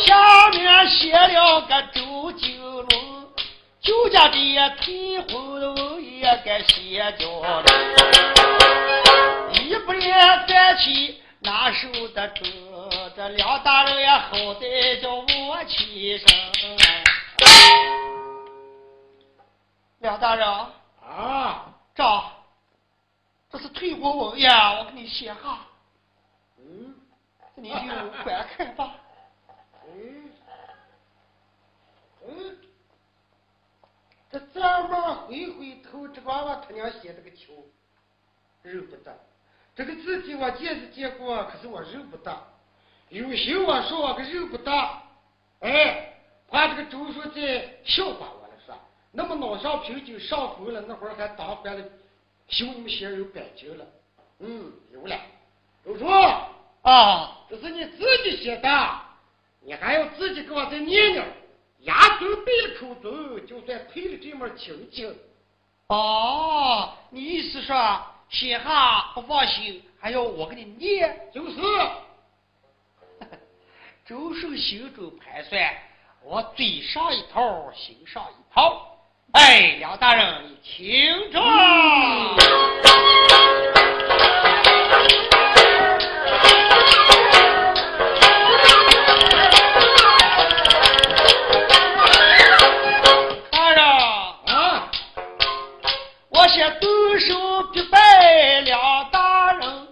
[0.04, 2.88] 下面写了个周金龙，
[3.80, 4.36] 酒家的
[4.80, 7.62] 退婚也该写掉了，
[9.52, 10.12] 一不连
[10.48, 12.44] 三七哪受得住？
[13.16, 16.26] 这梁大人也好歹叫我起身。
[20.00, 20.48] 梁大人
[21.02, 22.04] 啊，这
[23.50, 25.66] 这是退婚文呀，我给你写哈。
[26.56, 26.94] 嗯，
[27.54, 28.94] 你就观 看吧。
[29.86, 30.32] 嗯，
[32.26, 32.58] 嗯，
[34.30, 37.52] 这咱们回回头，这娃娃他娘写这个球，
[38.62, 39.14] 认不得。
[39.74, 42.34] 这个字体我见是见过，可是我认不得。
[43.10, 44.72] 有心我说我可认不得。
[45.60, 46.14] 哎，
[46.48, 48.39] 怕这个周书记笑话我？
[49.12, 51.84] 那么脑上瓶酒上头了，那会儿还当官了，
[52.48, 53.84] 修你们些人感情了。
[54.38, 55.16] 嗯，有了。
[55.84, 56.06] 周叔
[56.82, 59.00] 啊，这是你自己写的，
[59.62, 61.24] 你还要自己给我再念念。
[61.80, 65.18] 牙嘴闭了口嘴，就算赔了这门亲情。
[65.88, 71.30] 哦，你意思说写下不放心，还要我给你念？
[71.32, 71.56] 就是。
[74.06, 75.74] 周寿心中盘算，
[76.22, 78.89] 我嘴上一套，心上一套。
[79.32, 81.40] 哎，梁大人，你听着。
[93.52, 93.84] 大人
[94.46, 94.90] 啊，
[96.30, 98.80] 我先动手必拜梁
[99.12, 99.88] 大人，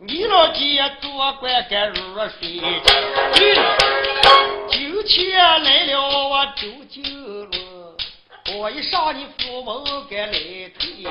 [0.00, 1.94] 你老爹做官该入
[2.40, 2.60] 水。
[4.68, 7.04] 今天来了我周金
[7.48, 7.50] 龙，
[8.54, 10.32] 我一上你府门该来
[10.78, 11.06] 退。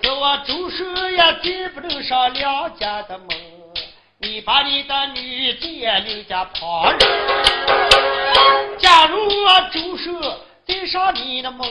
[0.00, 3.28] 这我周寿也进不能上梁家的门，
[4.18, 7.00] 你把你的女婿留家旁人。
[8.78, 10.12] 假如我周寿
[10.66, 11.66] 再上你的门，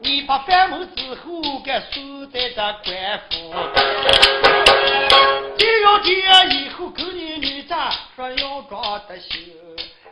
[0.00, 3.54] 你把饭门之后该锁在这官府。
[5.58, 6.10] 这要这
[6.54, 9.52] 以后跟你女婿说要装的行，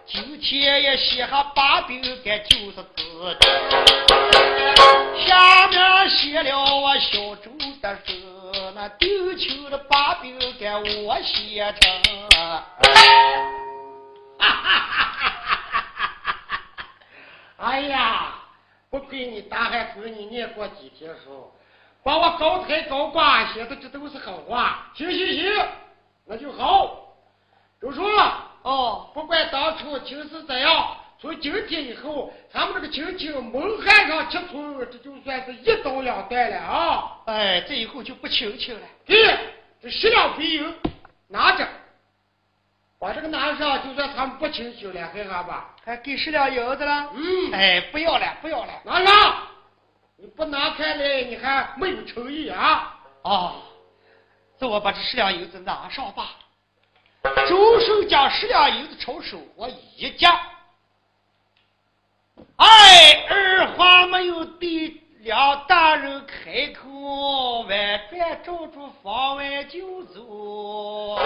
[0.05, 3.03] 今天也写下把柄该就是自
[3.41, 3.47] 己。
[5.27, 7.51] 下面写了我小周
[7.81, 8.13] 的字，
[8.75, 11.91] 那丢球的把柄该我写成。
[14.39, 15.31] 哈哈哈哈
[16.49, 16.61] 哈！
[17.59, 18.35] 哎呀，
[18.91, 21.53] 不亏你大汉子，你念过几天书，
[22.03, 24.91] 把我高抬高挂写的这都是好话。
[24.95, 25.69] 行行行，
[26.27, 26.99] 那就好。
[27.81, 28.03] 周叔，
[28.62, 37.19] 哦，不管当初情是怎样，从今天以后，咱们这个亲情蒙汉上七寸，这就算是一刀两断了啊！
[37.26, 38.87] 哎，这以后就不亲情了。
[39.05, 39.38] 对，
[39.82, 40.75] 这十两白银
[41.29, 41.67] 拿着，
[42.99, 45.75] 把这个拿上，就算他们不亲情了，看看吧。
[45.85, 47.11] 还给十两银子了？
[47.15, 48.73] 嗯，哎，不要了，不要了。
[48.85, 49.37] 拿上，
[50.17, 52.97] 你不拿开来，你还没有诚意啊！
[53.23, 53.62] 哦，
[54.58, 56.31] 这我把这十两银子拿上吧。
[57.49, 60.41] 周手将十两银子抄手，我一夹。
[62.57, 71.21] 哎，二话没有对梁大人开口，外边照住房外就走。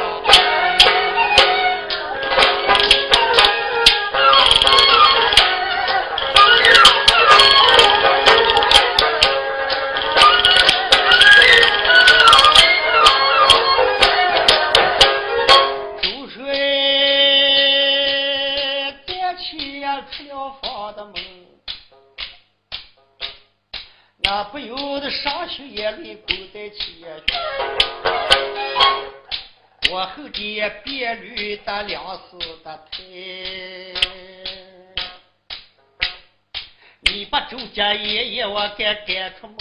[38.44, 39.56] 我给赶出门，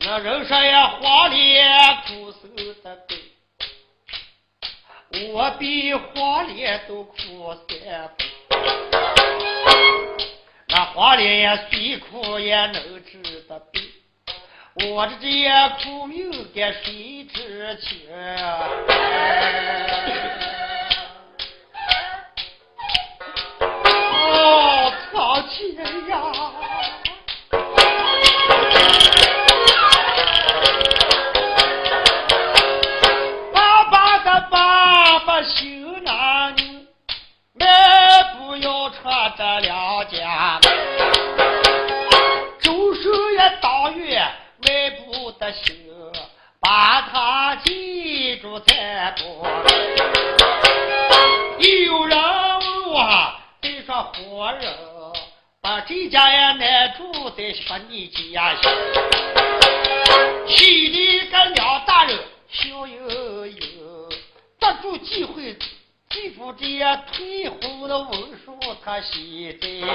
[0.00, 1.66] 那人说呀黄脸
[2.06, 2.38] 苦守
[2.82, 3.14] 的狗，
[5.32, 7.78] 我比黄脸都苦三
[8.16, 8.24] 倍。
[10.68, 13.82] 那黄脸也虽苦也能治得病，
[14.90, 15.50] 我的这些
[15.82, 18.08] 苦命该谁知情？
[25.34, 26.63] 哦，苍天呀！
[57.64, 58.70] 住，再说你家心。
[60.46, 62.18] 心里跟梁大人
[62.50, 64.08] 笑悠悠，
[64.60, 65.56] 抓住机会，
[66.10, 66.64] 记住这
[67.12, 68.12] 退婚的文
[68.44, 69.86] 书，他心在心。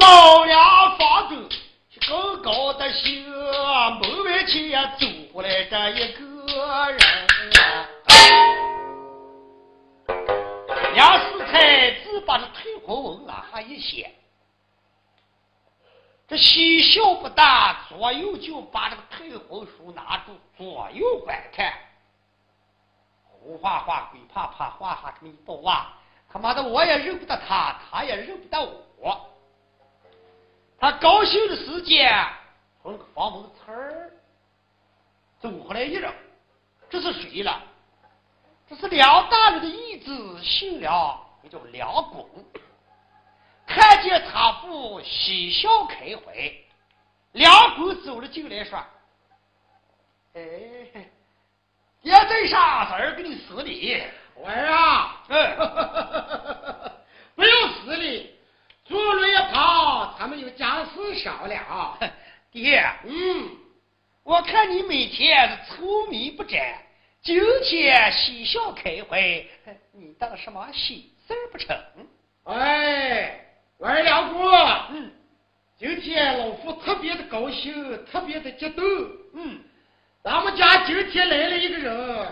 [0.00, 1.48] 老梁房子。
[2.08, 6.20] 高高的兴，门外前走过来这一个
[6.90, 6.98] 人。
[10.94, 14.10] 梁四才只把这退婚文拿下一写，
[16.32, 21.70] 这嬉笑不大，左右就把这个退婚书拿住，左右观看。
[23.22, 25.92] 胡画画，鬼怕怕，画画这么一包啊！
[26.32, 28.58] 他妈的，我也认不得他，他也认不得
[28.96, 29.28] 我。
[30.78, 32.26] 他高兴的时间，
[32.82, 34.10] 从那个房门呲儿
[35.38, 36.10] 走回来一人，
[36.88, 37.62] 这是谁了？
[38.70, 42.26] 这是梁大人的义子，姓梁，也叫梁拱。
[43.74, 46.52] 看见他父喜笑开怀，
[47.32, 48.78] 两口走了进来，说
[50.34, 50.40] ：“哎，
[52.02, 54.02] 爹在上，侄儿给你施礼。
[54.44, 55.22] 儿啊，
[57.34, 58.38] 不用施礼。”
[58.84, 61.96] 坐了一跑，他们有家事商量。
[62.52, 63.56] 爹，嗯，
[64.22, 66.60] 我看你每天是愁眉不展，
[67.22, 69.46] 今天喜笑开怀，
[69.92, 71.74] 你当什么喜事不成？
[72.44, 73.38] 哎，
[73.84, 74.38] 二两姑，
[74.90, 75.10] 嗯，
[75.76, 78.84] 今天老夫特别的高兴，特别的激动。
[79.34, 79.58] 嗯，
[80.22, 82.28] 咱们家今天来了一个人，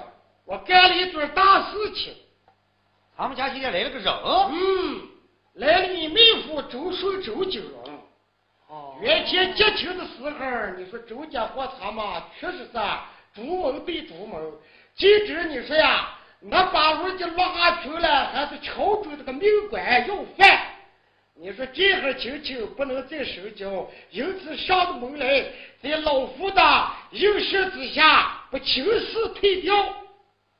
[0.46, 2.14] 我干了一桩大事情。
[3.18, 4.14] 咱们家今天来了个人，
[4.52, 5.00] 嗯。
[5.54, 7.98] 来了，你妹夫周顺周景荣。
[8.68, 12.04] 哦，原先结亲的时候，你说周家和他们，
[12.38, 12.68] 确实是
[13.34, 14.40] 朱门对朱门。
[14.94, 20.60] 今日你说呀，那把人家拉去了，还是敲准这个命官要饭。
[21.42, 25.42] 你说这会亲戚不能再深交，因此上了门来，
[25.82, 29.74] 在老夫的应许之下，把情势退掉。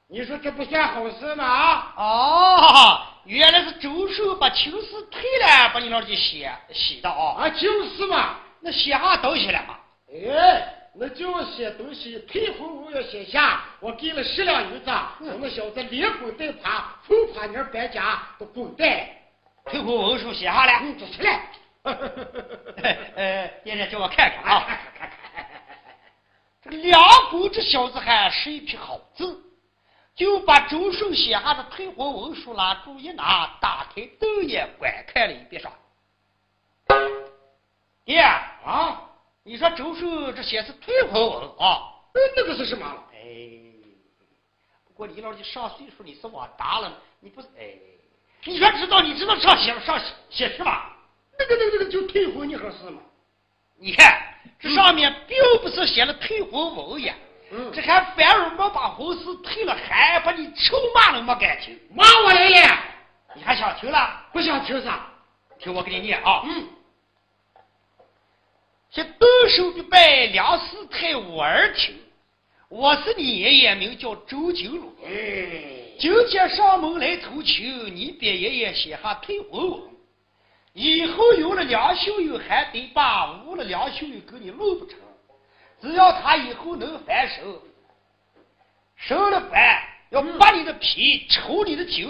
[0.09, 1.45] 你说这不算好事吗？
[1.45, 3.01] 啊哦。
[3.27, 7.43] 原来是周寿把情势退了，把你那里写写的啊！
[7.43, 9.77] 啊，就是嘛，那写啥东西了嘛？
[10.11, 13.63] 哎，那就写东西，退婚我要写下。
[13.81, 18.89] 我给了十两银子，让那小子连滚带爬，从他那搬家都滚蛋。
[19.67, 21.43] 退婚文书写下来，嗯，起来。
[21.83, 25.11] 呃， 爷爷叫我看看啊，看看。
[26.63, 29.47] 这个梁公这小子还是一匹好字。
[30.17, 35.73] 就把周顺写下的退婚文书拿住一拿，打开豆眼观看了一遍，说
[38.05, 39.09] ：“爹啊，
[39.45, 41.95] 你说周顺这写是退婚文啊？
[42.37, 42.87] 那个是什么？
[43.15, 43.19] 哎，
[44.85, 47.79] 不过你老弟上岁数，你是往大了，你不是哎？
[48.45, 49.01] 你说知道？
[49.01, 50.73] 你知道上写上写什么？
[51.39, 53.01] 那个那个那个就退婚，你合适吗？
[53.79, 54.23] 你看
[54.59, 57.15] 这上面并不是写了退婚文呀。”
[57.75, 61.77] 这还反而没把婚事退了，还把你臭骂了没感情？
[61.93, 62.79] 骂我来了，
[63.35, 64.25] 你还想听了？
[64.33, 65.09] 不想听啥？
[65.59, 66.43] 听我给你念啊。
[66.45, 66.69] 嗯。
[68.93, 71.99] 先单手必拜梁师太我儿听，
[72.69, 74.89] 我是你爷爷，名叫周金龙。
[75.05, 79.83] 哎，今天上门来投亲，你别爷爷写下退婚文。
[80.73, 84.99] 以后有了梁秀玉还得把，无了梁秀玉给你弄不成。
[85.79, 87.45] 只要他以后能翻身，
[88.97, 89.79] 生了饭
[90.09, 92.09] 要扒你的皮，抽你的筋，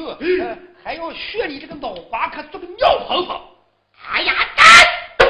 [0.85, 3.37] 还要削你这个脑瓜壳做个尿盆盆。
[4.09, 5.27] 哎呀，干！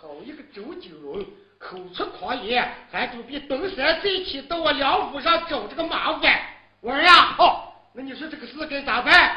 [0.00, 1.22] 好一个周金龙，
[1.58, 6.40] 口出狂言，还准备东山再起到我梁府上找这个麻烦。
[6.82, 9.36] 我儿呀，哦，那你说这个事该咋办？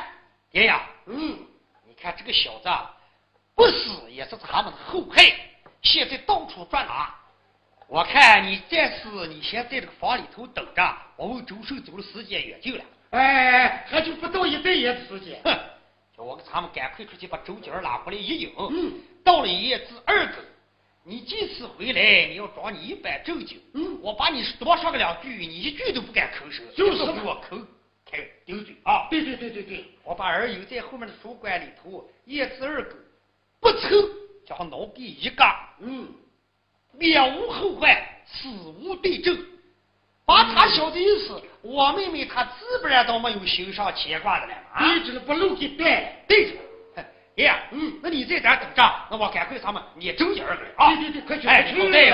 [0.50, 1.38] 爹呀，嗯。
[1.88, 2.70] 你看这个小子，
[3.54, 5.32] 不死也是咱们的后害，
[5.84, 7.14] 现在到处转哪？
[7.88, 12.84] 我看你暂时你先在这个房里头等着，我问周寿走的时间远近了。
[13.12, 15.40] 哎，还就不到一对夜的时间。
[15.44, 15.56] 哼，
[16.18, 18.52] 叫我给他们赶快出去把周姐拉回来一迎。
[18.58, 18.92] 嗯，
[19.24, 20.44] 到了一夜至二更，
[21.08, 23.62] 你这次回来你要装你一本正经。
[23.74, 27.58] 嗯，我把你多说个两句，你一句都不敢吭声，就是给我口。
[28.10, 29.08] 开顶嘴啊！
[29.10, 32.96] 对对对对对，我把儿友在后面的书馆里头，一字二狗，
[33.60, 33.90] 不抽
[34.46, 36.08] 将脑给一嘎，嗯，
[36.94, 37.96] 免无后患，
[38.26, 38.48] 死
[38.80, 39.38] 无对证。
[40.24, 44.80] 把他小子意思，我妹妹她自不然都没有心上牵挂的了啊！
[44.80, 46.58] 对着不露给带，对着。
[47.36, 50.96] 爷，嗯，那你在这等着，那我赶快咱们撵周姐儿来啊！
[50.96, 51.48] 对对对，快去！
[51.50, 52.14] 哎，好嘞，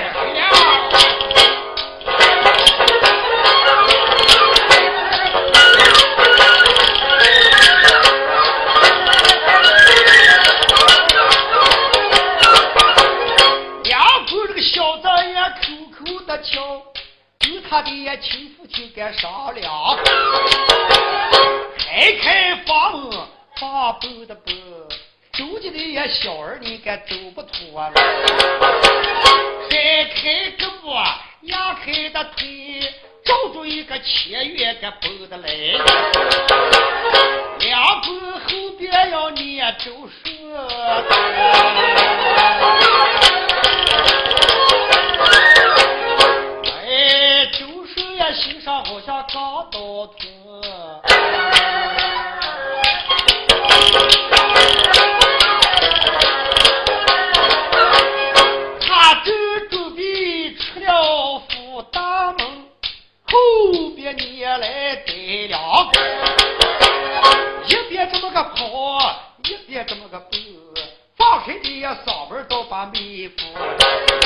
[17.70, 19.96] 他的亲父亲该商量，
[21.78, 23.18] 开开房门
[23.58, 24.54] 把门的门，
[25.38, 27.94] 周家的小儿你该走不脱了，
[29.70, 31.02] 开开胳膊
[31.44, 32.82] 压开的腿，
[33.24, 35.48] 找着一个切月该蹦的来，
[37.60, 40.36] 两步后边要念周顺。
[48.34, 50.26] 心上好像刚到村，
[65.92, 68.54] 带两个，一边这么个跑，
[69.44, 70.40] 一边这么个蹦，
[71.16, 74.21] 放开你嗓门都把妹夫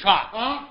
[0.00, 0.68] 说啊，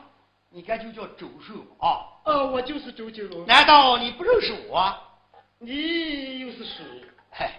[0.49, 2.07] 你该就叫周寿啊。
[2.25, 3.45] 呃，我就是周金龙。
[3.45, 4.93] 难道你不认识我？
[5.59, 6.83] 你又是谁？
[7.29, 7.51] 嗨，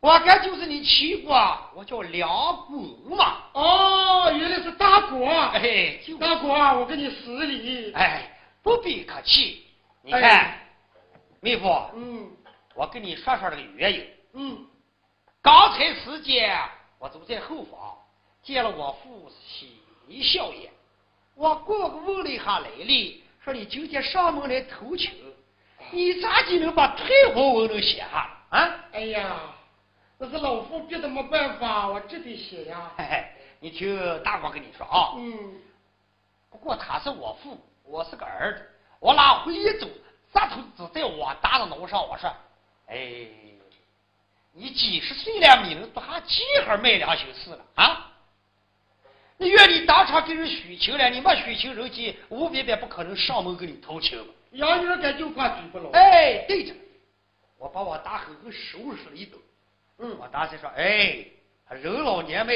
[0.00, 1.34] 我该就是你妻国，
[1.74, 2.28] 我叫梁
[2.66, 3.44] 公嘛。
[3.54, 5.26] 哦，原来是大国。
[5.26, 7.92] 哎，大国，我跟你施礼。
[7.92, 8.30] 哎，
[8.62, 9.64] 不必客气。
[10.02, 10.58] 你看。
[11.40, 12.28] 妹夫，嗯，
[12.74, 14.06] 我跟你说说这个原因。
[14.32, 14.66] 嗯，
[15.40, 16.60] 刚才时间，
[16.98, 17.96] 我走在后方，
[18.42, 19.75] 见了我父喜
[20.22, 20.70] 笑言。
[21.34, 25.12] 我过个问了一下来历，说你今天上门来投亲，
[25.90, 28.30] 你咋就能把退婚文都写下？
[28.50, 28.84] 啊？
[28.92, 29.40] 哎呀，
[30.18, 32.90] 那是老夫逼的没办法，我只得写呀。
[32.96, 33.24] 嘿嘿，
[33.60, 35.12] 你听大哥跟你说啊。
[35.16, 35.60] 嗯。
[36.50, 39.86] 不过他是我父，我是个儿子，我拿回一走。
[40.32, 42.30] 大头只在我大的脑上，我说
[42.88, 43.26] ：“哎，
[44.52, 48.12] 你几十岁了，你能还几何卖良心事了啊？
[50.06, 54.24] 你愿你当场给人许情了，你没许情，人家吴别别不可能上门给你偷情。
[54.52, 55.90] 杨女儿就怕嘴不牢。
[55.90, 56.72] 哎，对着，
[57.58, 59.40] 我把我大狠狠收拾了一顿。
[59.98, 61.24] 嗯，我大才说：哎，
[61.70, 62.54] 人老年迈，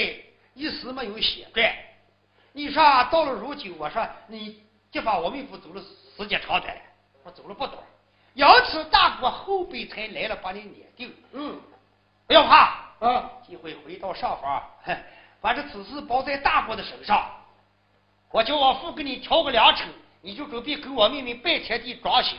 [0.54, 1.75] 一时没有血断。
[2.52, 5.83] 你说到了如今，我说你就把我妹夫走了
[6.16, 6.83] 时间长短了。”
[7.23, 7.83] 我走了不多，
[8.33, 11.14] 因此大哥后辈才来了，把你撵定。
[11.33, 11.61] 嗯，
[12.26, 14.62] 不要怕，啊，机会回到上房，
[15.40, 17.30] 把这此事包在大伯的手上。
[18.32, 19.84] 我叫我父给你挑个粮车，
[20.22, 22.37] 你就准备给我妹妹拜天地装修。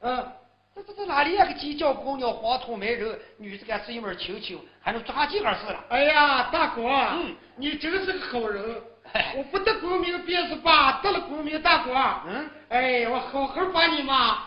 [0.00, 0.32] 嗯，
[0.74, 5.84] 这这这哪里呀个鸡叫公鸟黄土埋人，女子敢是一门亲亲，还能抓进儿事了？
[5.88, 8.82] 哎呀，大哥，嗯，你真是个好人。
[9.36, 11.92] 我不得功名便是罢，得了功名，大哥，
[12.26, 14.38] 嗯，哎，我好好把你嘛，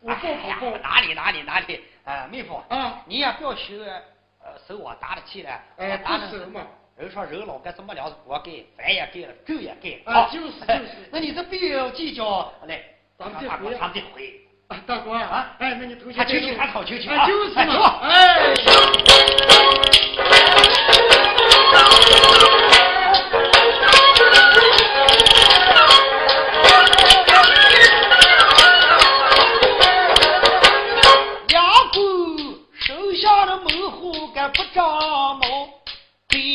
[0.00, 3.78] 不报哎呀不报，哪里哪里哪里，呃，妹夫，啊，你也不要学，
[4.42, 6.60] 呃，受我打的气了，哎，我打的不是嘛，
[6.96, 8.08] 人说人老该怎么了？
[8.24, 10.12] 锅盖，饭也盖了，粥也盖了。
[10.20, 11.08] 啊就是就是。
[11.10, 12.80] 那你这必要计较，来，
[13.18, 15.56] 咱们这大哥回咱们这回，啊，大哥啊？
[15.58, 18.54] 哎，那你头还先求求还好求求啊，啊就是嘛，哎。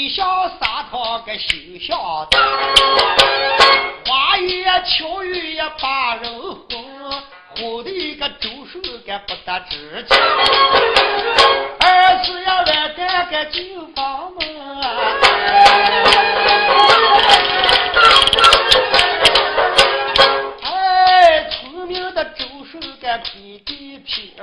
[0.09, 1.95] 背上撒汤该休想
[2.31, 2.39] 的，
[4.07, 6.67] 花语呀巧语呀把人哄，
[7.55, 10.15] 哄的个周手该不得志气，
[11.79, 14.81] 二是呀外干个进房门。
[20.63, 24.33] 哎，聪明的周手该披地皮。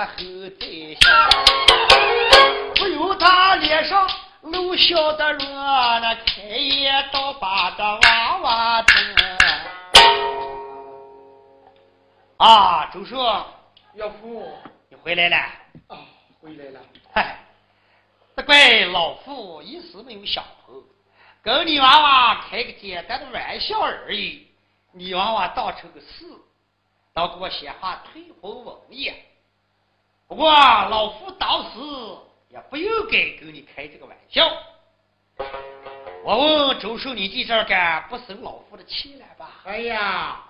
[0.00, 0.14] 他后
[0.58, 1.28] 在下，
[2.74, 4.08] 不由他脸上
[4.40, 8.96] 露笑的容，那开眼倒把的娃娃疼。
[12.38, 13.14] 啊，周叔，
[13.92, 14.50] 岳父
[14.88, 15.36] 你回来了。
[15.88, 15.98] 啊，
[16.40, 16.80] 回来了。
[17.12, 17.36] 嗨，
[18.34, 20.82] 这怪老夫一时没有想通，
[21.42, 24.48] 跟你娃娃开个简单的玩笑而已。
[24.92, 26.24] 你娃娃当成个事，
[27.12, 29.14] 倒给我写下退婚文言。
[30.30, 31.78] 不过老夫当时
[32.50, 34.48] 也不应该跟你开这个玩笑。
[36.22, 39.50] 我问周寿，你弟这儿干不生老夫的气了吧？
[39.64, 40.40] 哎呀，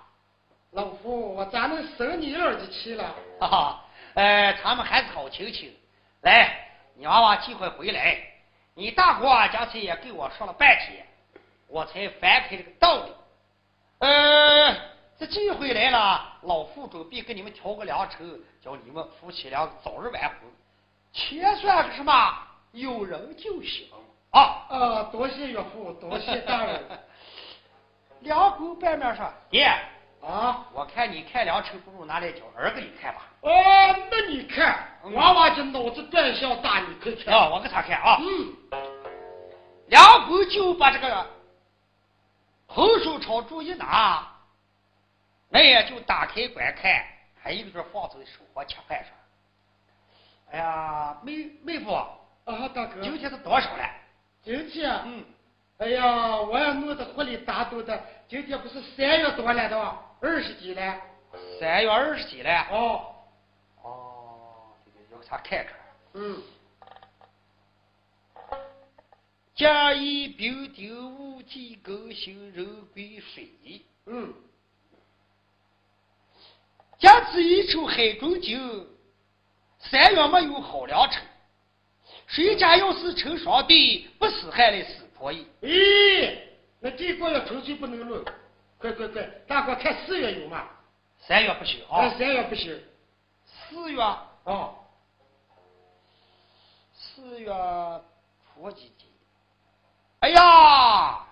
[0.73, 3.15] 老夫，我咋能生你儿子气了？
[3.39, 5.75] 哈哈，呃，咱们还是好亲戚。
[6.21, 6.63] 来，
[6.93, 8.19] 你娃娃机会回来，
[8.75, 11.03] 你大哥刚才也给我说了半天，
[11.67, 13.11] 我才翻开这个道理。
[13.97, 14.77] 呃，
[15.21, 20.37] 这机会来了，老夫准备给你们调个良辰，叫你们夫妻俩早日完婚，
[21.13, 22.11] 钱算个什么？
[22.71, 23.87] 有人就行
[24.31, 24.65] 啊！
[24.67, 26.83] 呃，多谢岳父，多谢大人。
[28.21, 29.71] 两口半面上：“爹，
[30.23, 33.21] 啊，我看你看良辰不如拿来叫儿给你看吧。
[33.41, 33.51] 哦，
[34.09, 34.75] 那你看，
[35.13, 37.31] 娃娃这脑子短小大，你可看。
[37.31, 38.17] 啊，我给他看啊。
[38.19, 38.55] 嗯，
[39.85, 41.27] 两口就把这个
[42.65, 44.27] 红手朝住一拿，
[45.51, 47.05] 那也就打开观看，
[47.39, 49.13] 还有一个放在手和吃饭上。
[50.51, 53.89] 哎呀，妹妹夫，啊，大哥，今天是多少了？
[54.41, 55.25] 今天，嗯，
[55.77, 59.99] 哎呀，我也弄得活里打斗的，今天不是三月多了的吗？
[60.21, 61.01] 二十几了。
[61.59, 62.67] 三月二十几了。
[62.71, 63.15] 哦，
[63.83, 65.75] 哦，这个要给他看看。
[66.13, 66.41] 嗯，
[69.55, 73.49] 甲乙丙丁戊己庚辛壬癸水。
[74.05, 74.33] 嗯，
[77.01, 78.57] 甲子一出海中酒，
[79.79, 81.21] 三月没有好良辰。
[82.27, 85.47] 谁家要是成双对，不死还来死婆姨。
[85.61, 86.37] 咦，
[86.79, 88.23] 那这个月纯粹不能论。
[88.77, 90.67] 快快快，大哥看四月有吗？
[91.19, 92.79] 三月不行啊，啊，三月不行。
[93.45, 93.99] 四月
[94.43, 94.75] 哦，
[96.93, 97.51] 四月
[98.53, 99.05] 初几几？
[100.19, 101.25] 哎呀，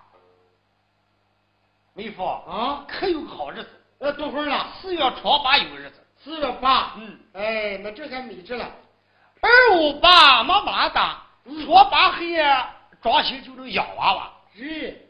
[1.94, 3.68] 妹夫啊，可有个好日子，
[4.00, 4.66] 呃，多会儿了？
[4.80, 6.04] 四月初八有日子。
[6.22, 6.94] 四月八。
[6.96, 8.66] 嗯，哎，那这还没着了。
[9.40, 12.66] 二五八没麻大，嗯初八黑夜
[13.02, 14.32] 装修就能养娃娃。
[14.54, 15.06] 是。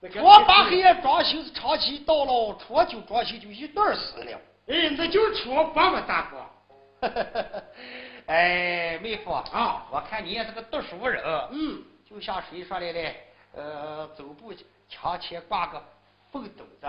[0.00, 4.38] 那个初八黑夜装修是长期到了，初九装修就一段儿死了。
[4.68, 6.44] 哎，那就是初八嘛，大哥。
[8.26, 13.26] 哎，妹夫啊我看你也是个读书人，嗯，就像谁说的嘞？
[13.54, 14.52] 呃，走步
[14.88, 15.82] 墙前挂个
[16.32, 16.86] 蹦斗子，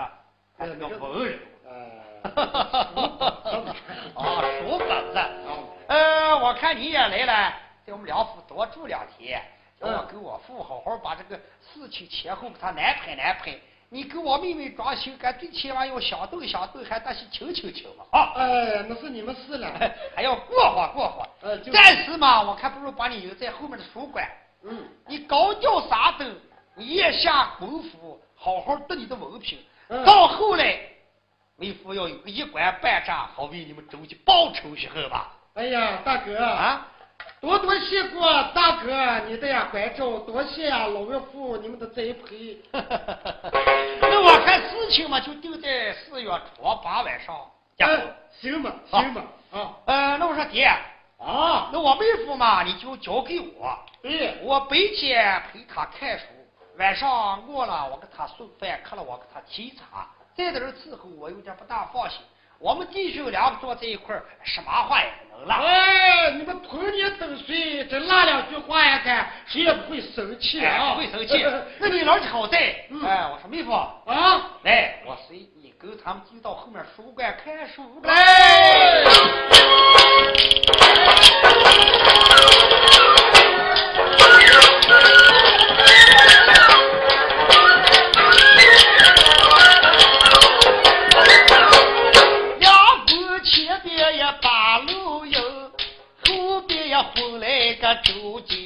[0.58, 1.38] 还是个文人。
[1.64, 2.30] 呃，
[4.14, 5.18] 啊，书本子。
[5.88, 7.54] 呃，我看你也来了，
[7.86, 9.40] 在我们梁府多住两天，
[9.80, 13.54] 叫我跟我父好好把这个事情前后给他安排安排。
[13.88, 18.32] 你给我妹妹装修，干最起码要想动想动，还得是求求求嘛啊！
[18.34, 19.70] 哎，那是你们事了。
[20.16, 21.28] 还要过活过活。
[21.42, 24.28] 呃就是暂时嘛，我看不如把你留在后面的书馆。
[24.64, 26.34] 嗯，你高调啥灯，
[26.76, 29.56] 也下功夫，好好得你的文凭。
[30.04, 30.78] 到后来，
[31.58, 35.32] 为父要有个一官半战，好为你们周家报仇雪恨吧。
[35.54, 36.86] 哎呀，大哥啊，
[37.40, 42.58] 多多谢过大哥你的呀关照，多谢呀老岳父你们的栽培。
[42.72, 47.34] 那我看事情嘛，就定在四月初八晚上。
[47.78, 49.22] 嗯，行吧，行吧。
[49.52, 50.64] 啊，呃，那我说爹
[51.18, 53.78] 啊，那我妹夫嘛，你就交给我。
[54.02, 56.24] 哎，我白天陪他看书。
[56.78, 60.06] 晚上饿了，我给他送饭；渴了，我给他沏茶。
[60.36, 62.18] 在这儿伺候，我有点不大放心。
[62.58, 65.56] 我们弟兄两个坐在一块儿，什么话也不能拉。
[65.56, 71.42] 哎，你们同年同岁，这拉两句话呀，看谁也不会生气啊，不会生气。
[71.80, 72.58] 那你老好在。
[72.58, 79.04] 哎，我说妹夫啊，来，我随你跟他们进到后面书馆看书来。
[84.88, 85.15] 走
[98.06, 98.65] 进，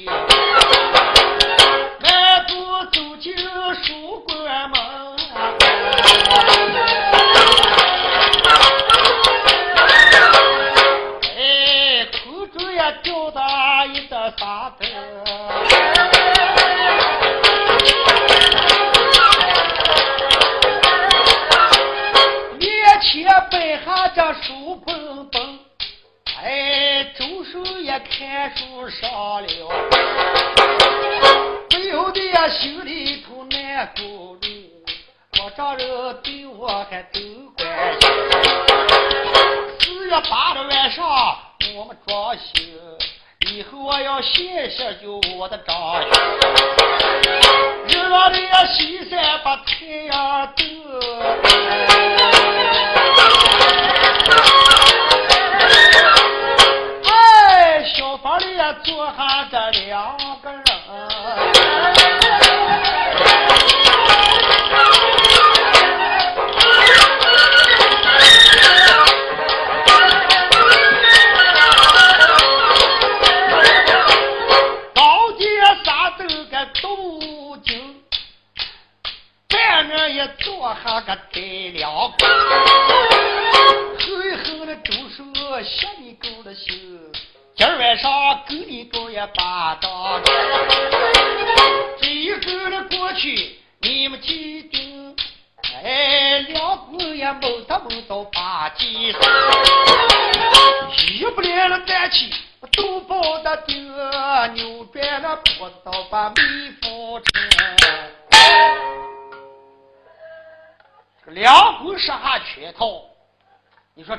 [28.41, 29.47] 也看书上了，
[31.69, 34.35] 不由得呀心里头难过。
[35.43, 35.87] 我丈人
[36.23, 37.19] 对我还都
[37.55, 38.09] 关心。
[39.79, 41.37] 四月八的晚上，
[41.75, 42.41] 我们装修，
[43.51, 46.01] 以后我要谢谢就我的张
[47.87, 50.80] 日落的呀西山把太阳都。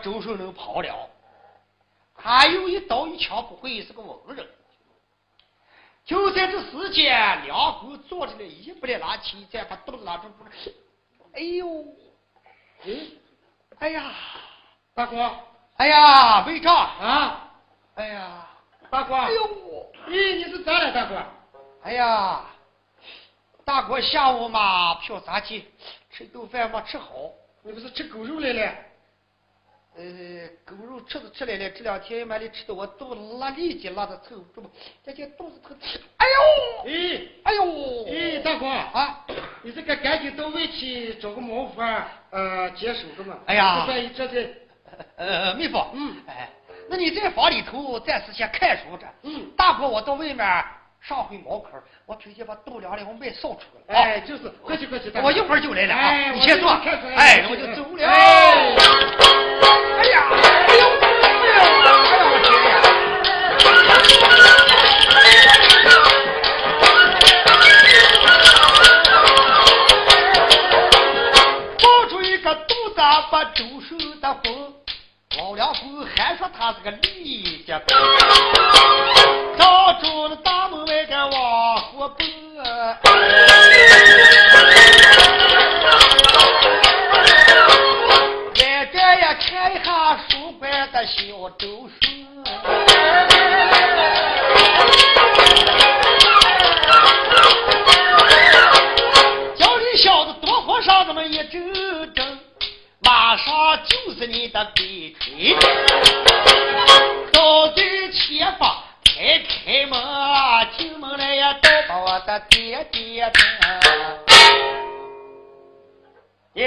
[0.02, 1.08] 周顺能跑了？
[2.14, 4.46] 他有一刀一枪不会，是个文人。
[6.04, 10.26] 就在这时间，两股坐着呢，一不来拿起，再把肚子拉住，
[11.32, 11.84] 哎呦，
[12.84, 12.90] 哎，
[13.78, 14.12] 哎呀，
[14.94, 15.30] 大哥，
[15.76, 17.50] 哎呀，魏章啊，
[17.94, 18.48] 哎呀，
[18.90, 21.24] 大哥，哎呦，咦，你是咋了，大哥？
[21.82, 22.44] 哎呀，
[23.64, 25.64] 大哥下午嘛，票咋去
[26.10, 27.08] 吃顿饭没吃好，
[27.62, 28.74] 你不是吃狗肉来了？
[29.94, 34.70] 呃，狗肉吃着吃来了，这两天买的吃的我肚子拉痢疾拉的臭，这不，
[35.04, 35.76] 这这肚子疼，
[36.16, 36.40] 哎呦，
[36.86, 39.26] 哎，哎呦，哎，大哥啊，
[39.62, 43.38] 你这个赶紧到外去找个毛法呃解手的嘛。
[43.44, 44.54] 哎呀，这这这，
[45.16, 46.48] 呃，妹夫，嗯，哎，
[46.88, 50.64] 那你在房里头暂时先看守着，嗯，大哥我到外面
[51.02, 51.72] 上回茅坑，
[52.06, 59.31] 我直接把豆粮的我卖扫出来了，哎，就是，快去快去，我一会儿就来了啊，你先坐，哎，我就走了。
[59.62, 60.14] 哎呀！
[60.30, 60.34] 哎
[60.76, 60.82] 呦！
[61.00, 61.54] 哎呦！
[61.54, 62.12] 哎呦！
[62.28, 62.72] 我天呀！
[71.80, 72.96] 抱出一个肚子
[73.30, 74.74] 把周手的风，
[75.38, 75.78] 老两口
[76.16, 77.96] 还说他是个李家公，
[79.58, 82.26] 照住了大门外个往火奔。
[89.62, 92.44] 看一下书馆的小周顺，
[99.54, 102.40] 叫你小子多活上这么一阵阵，
[103.02, 105.56] 马上就是你的鬼吹。
[107.32, 108.68] 到最前方
[109.04, 113.38] 开开门，进门来呀，都把我的的爹爹的。
[116.52, 116.66] 爹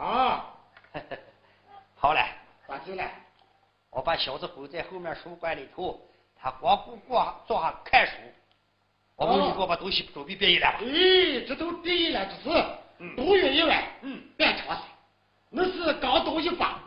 [0.00, 0.46] 啊，
[2.02, 2.20] 好了，
[2.66, 3.08] 咋的了？
[3.90, 6.00] 我把小子放在后面书馆里头，
[6.34, 8.12] 他光顾过坐下看书。
[9.14, 10.78] 我问你，给我把东西准备变一了吧？
[10.80, 12.66] 哎，这都变了，这是。
[13.16, 14.82] 都月一万，嗯，半长噻。
[15.48, 16.80] 那是刚到一把，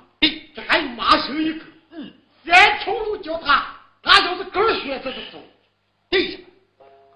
[0.54, 3.74] 这还有麻绳一根，嗯，三条路叫他，
[4.04, 5.42] 他就是根学这个书。
[6.10, 6.44] 对，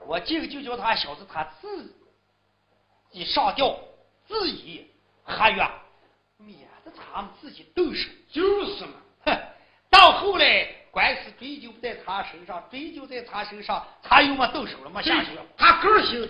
[0.06, 1.94] 我这个就叫他小子他自
[3.12, 3.78] 己上吊
[4.26, 4.90] 自缢
[5.26, 5.70] 合约，
[6.92, 8.10] 他们自己动手。
[8.32, 8.94] 就是嘛，
[9.26, 9.38] 哼，
[9.90, 15.32] 到后来官司追究不在他身上，追究在他身上，他又没动手了，没下手。
[15.58, 16.30] 他根行。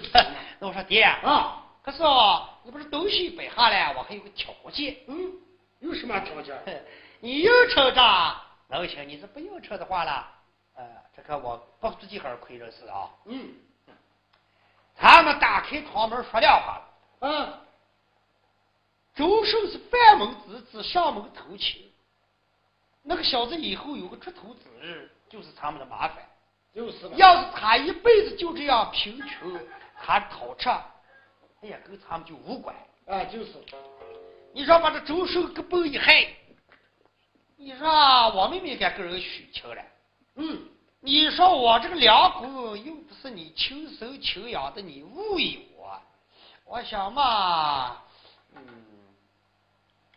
[0.59, 1.65] 那我说爹啊。
[1.81, 4.95] 可是哦，你不是东西摆下来，我还有个条件。
[5.07, 5.31] 嗯，
[5.79, 6.85] 有什么条件？
[7.19, 8.35] 你要车账
[8.67, 10.27] 能行，你是不要车的话了，
[10.75, 13.09] 呃，这个我不自己还是亏着是啊。
[13.25, 13.53] 嗯，
[14.95, 16.85] 他们打开窗门说亮话了。
[17.21, 17.53] 嗯，
[19.19, 21.91] 周寿是半门子子上门投亲，
[23.03, 26.25] 那个小子以后有个出头之日，就是他们的麻烦。
[26.73, 27.09] 就是。
[27.17, 29.59] 要是他一辈子就这样贫穷，
[30.01, 30.81] 他讨债。
[31.61, 32.73] 哎呀，跟他们就无关
[33.07, 33.21] 啊！
[33.25, 33.55] 就是，
[34.53, 36.25] 你说把这周寿给崩一害，
[37.57, 37.89] 你说
[38.29, 39.83] 我妹妹该跟人许亲了。
[40.35, 40.61] 嗯，
[41.01, 46.01] 你说我这个两公又不是你亲生亲养的，你误以我，
[46.63, 48.01] 我想嘛，
[48.55, 48.61] 嗯，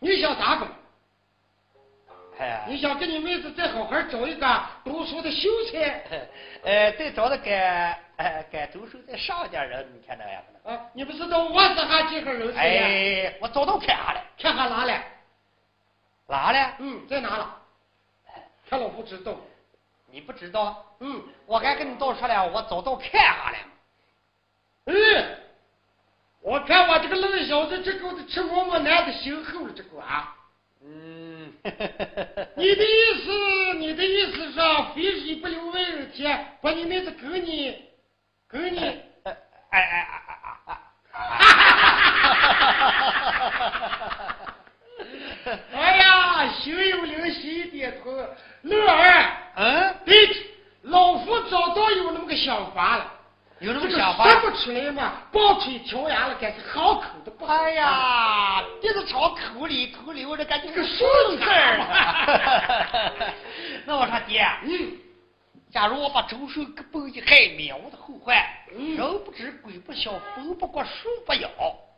[0.03, 0.67] 你想咋个？
[2.39, 6.03] 哎，你想跟你妹子再好好找一个读书的秀才？
[6.65, 7.97] 呃，再找那个。
[8.53, 10.79] 该读书再上点人，你看那样子啊？
[10.93, 15.03] 你不知道我这哈几个人哎，我早都看下了，看下哪了？
[16.29, 16.75] 哪了？
[16.79, 17.57] 嗯，在哪了？
[18.69, 19.35] 他老不知道，
[20.11, 20.85] 你不知道？
[21.01, 23.57] 嗯，我该跟你都说了，我早都看下了。
[24.87, 25.39] 嗯，
[26.43, 30.35] 我看我这个愣小子，这狗子吃我们男的心厚了，这个啊。
[30.85, 31.53] 嗯，
[32.57, 34.61] 你的意思，你的意思是
[34.95, 37.77] 非是不留外人田，把你妹子给你。
[38.51, 39.37] 给你，哎
[39.71, 39.83] 哎哎
[40.29, 40.79] 哎哎
[41.15, 41.19] 哎！
[45.73, 48.13] 哎呀，心有灵犀一点通，
[48.63, 50.29] 乐儿，嗯，对，
[50.83, 53.11] 老夫早都有那么个想法了，
[53.63, 57.47] 有那么想法，说不出来嘛，爆出一条牙了，该是好口的不？
[57.47, 60.99] 哎呀，别是朝口里口里，我这感觉个顺
[61.39, 61.79] 字儿。
[63.87, 64.99] 那我说爹，嗯。
[65.73, 68.37] 假如我把周顺给崩一害，免我的后患。
[68.77, 71.49] 人不知鬼不晓，风不过树不摇。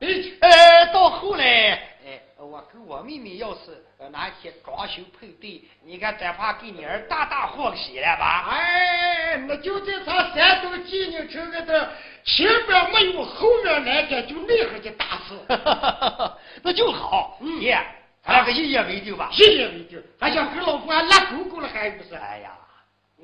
[0.01, 1.73] 哎，到后来，
[2.07, 8.47] 哎，我跟我妹妹要是哪天装修配对，你看咱怕给你儿大大欢喜了吧？
[8.51, 11.91] 哎，那就在他山东济宁城那的
[12.25, 15.35] 前边没有，后面来点就那个的大事，
[16.63, 17.41] 那就好。
[17.59, 17.77] 爹，
[18.25, 19.31] 咱俩个一言为定吧？
[19.33, 20.01] 一言为定。
[20.21, 22.15] 还想跟老夫还拉勾勾了，还不是？
[22.15, 22.53] 哎呀。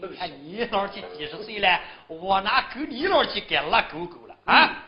[0.09, 4.85] 你看你老几几十岁了，我拿狗你老去给拉狗狗了啊？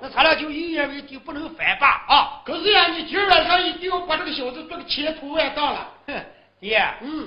[0.00, 2.42] 那咱俩就一言为定，不能反吧啊！
[2.44, 5.90] 可是呀，你今儿晚上一定要把这个小子做个前途万丈了。
[6.06, 6.24] 哼，
[6.60, 7.26] 爹，嗯，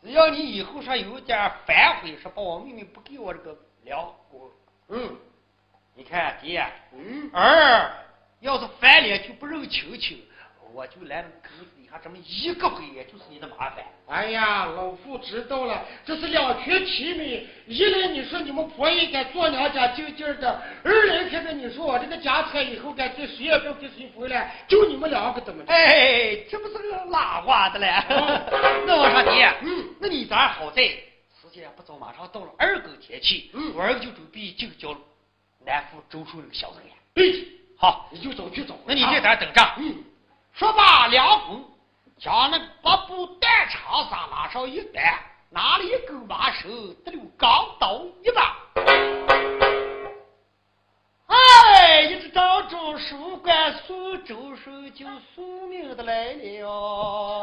[0.00, 3.98] 只要你以后说有点反悔，说把我妹妹不给我这个粮，
[4.30, 4.52] 我
[4.88, 5.16] 嗯，
[5.96, 7.92] 你看爹，嗯，儿
[8.38, 10.24] 要是翻脸就不认亲亲。
[10.72, 13.84] 我就来沟子底下这么一个回，也就是你的麻烦。
[14.08, 17.46] 哎呀，老夫知道了，这是两全其美。
[17.66, 25.62] 一来你说你们婆姨该做娘家静静的，二来看着你说我这个家产以后该给谁也不要给谁回来，就你们两个怎么？
[25.66, 27.86] 哎，这不是个拉话的嘞？
[28.86, 34.98] 那我说你，嗯，那你咋好在时间不早，马上到了二更天气，嗯，我儿子就准备就叫
[35.66, 36.94] 南府周叔那个小子呀。
[37.12, 38.74] 对，好，你就早去找。
[38.86, 39.74] 那你在这等着。
[39.76, 40.04] 嗯。
[40.54, 41.64] 说罢，梁公
[42.22, 45.02] 将那八部单长沙拉上一担，
[45.50, 46.68] 拿了一根马手，
[47.04, 48.56] 得了钢刀一把。
[51.26, 55.04] 哎，一直张中书馆苏州守就
[55.34, 57.42] 宿命的来了。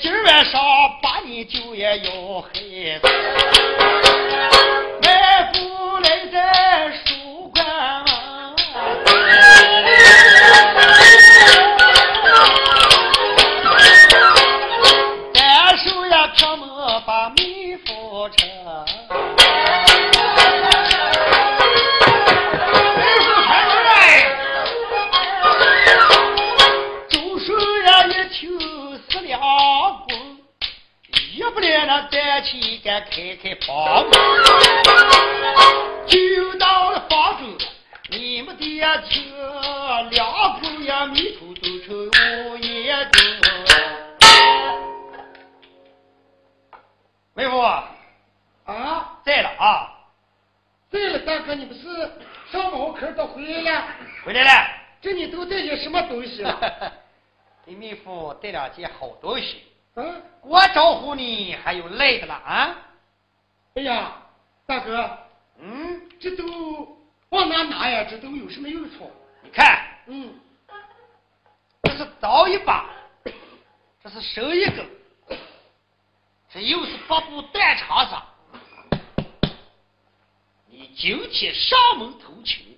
[0.00, 0.60] 今晚上
[1.02, 2.50] 把你酒也要害
[58.44, 62.76] 妹夫带两件好东西，嗯，我招呼你还有来的了啊？
[63.74, 64.22] 哎呀，
[64.66, 65.18] 大哥，
[65.58, 66.98] 嗯，这都
[67.30, 68.04] 往哪拿呀？
[68.04, 69.10] 这都有什么用处？
[69.42, 70.34] 你看，嗯，
[71.84, 72.90] 这是刀一把，
[74.02, 74.86] 这是手一根，
[76.52, 78.16] 这又是八步断肠子。
[80.66, 82.76] 你今天上门偷情，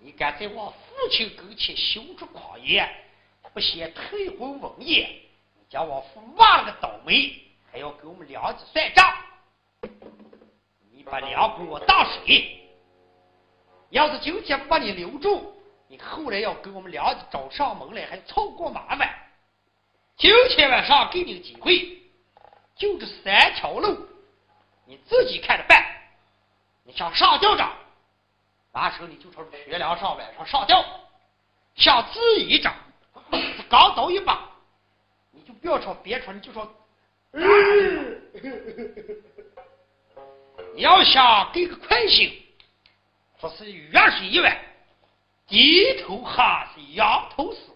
[0.00, 2.88] 你敢在我父亲跟前羞出狂言，
[3.54, 5.08] 不嫌退婚文言，
[5.54, 7.40] 你将我父忘了个倒霉，
[7.70, 9.16] 还要给我们梁子算账。
[10.90, 12.68] 你把梁给我当谁？
[13.90, 15.54] 要是今天不把你留住，
[15.86, 19.08] 你后来要给我们梁子找上门来，还凑过麻烦。
[20.16, 22.02] 今天晚上给你个机会，
[22.74, 24.08] 就这三条路，
[24.84, 25.80] 你自己看着办。
[26.82, 27.72] 你想上吊着，
[28.72, 30.82] 拿手你就朝学梁上晚上上吊；
[31.76, 32.74] 想自己长，
[33.74, 34.38] 钢刀一把，
[35.32, 36.72] 你就不要朝别处，你就说。
[40.76, 42.32] 你要想给个快心，
[43.40, 44.56] 说是月是一万，
[45.48, 47.72] 低头哈是仰头死。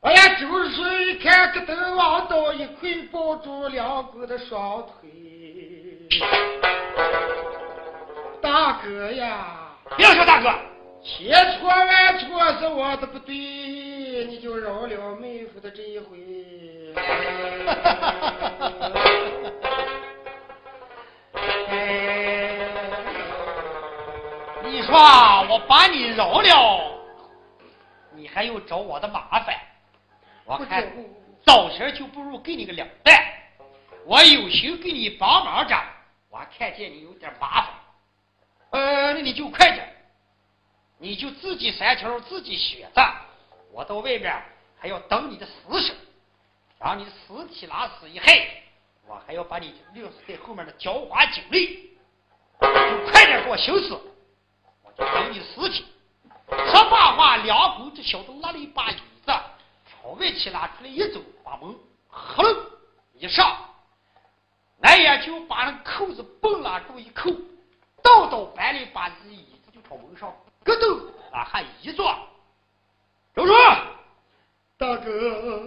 [0.00, 0.12] 哎。
[0.12, 6.08] 呀，就是一看个头王刀一块抱住两个的双腿，
[8.42, 10.52] 大哥呀，不要说大哥，
[11.00, 13.34] 千错万错是我的不对，
[14.24, 16.16] 你就饶了妹夫的这一回。
[24.64, 24.96] 你说
[25.48, 27.00] 我把你饶了，
[28.14, 29.54] 你还要找我的麻烦？
[30.44, 30.86] 我看
[31.44, 33.14] 早前就不如给你个两半。
[34.04, 35.76] 我有心给你帮忙着，
[36.30, 37.70] 我看见你有点麻烦，
[38.70, 39.84] 呃，那你就快点，
[40.98, 43.02] 你就自己三条自己选择。
[43.76, 44.42] 我到外面
[44.80, 45.92] 还要等你的死手，
[46.80, 48.48] 让你的尸体拉死一害，
[49.06, 51.94] 我还要把你撂死在后面的浇花井里。
[52.58, 52.66] 就
[53.12, 54.00] 快点给我行死，
[54.82, 55.84] 我就等你尸体。
[56.48, 59.30] 说罢话，两口这小子拉了一把椅子，
[59.84, 61.76] 朝外去拉出来一走，把门
[62.08, 62.56] 合楞
[63.12, 63.58] 一上，
[64.80, 67.30] 俺也就把那扣子蹦拉住一扣，
[68.02, 70.34] 倒倒搬了一把子椅子就朝门上
[70.64, 72.18] 咯噔往下一坐。
[73.36, 73.52] 周叔，
[74.78, 75.60] 大哥，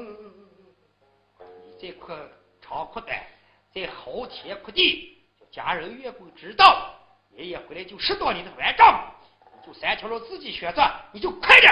[1.64, 2.16] 你这块
[2.60, 3.28] 长裤带，
[3.72, 5.20] 在好天哭地，
[5.52, 6.96] 家人越不知道，
[7.36, 9.14] 爷爷回来就拾到你的软账，
[9.54, 11.72] 你就三条路自己选择，你就快点。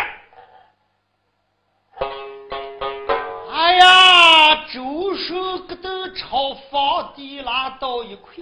[3.51, 8.35] 哎呀，周叔个都朝房地拉到一块，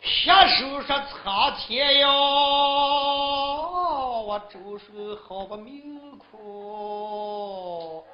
[0.00, 3.43] 撇手说苍天哟，
[4.34, 8.04] 我周叔好个命苦。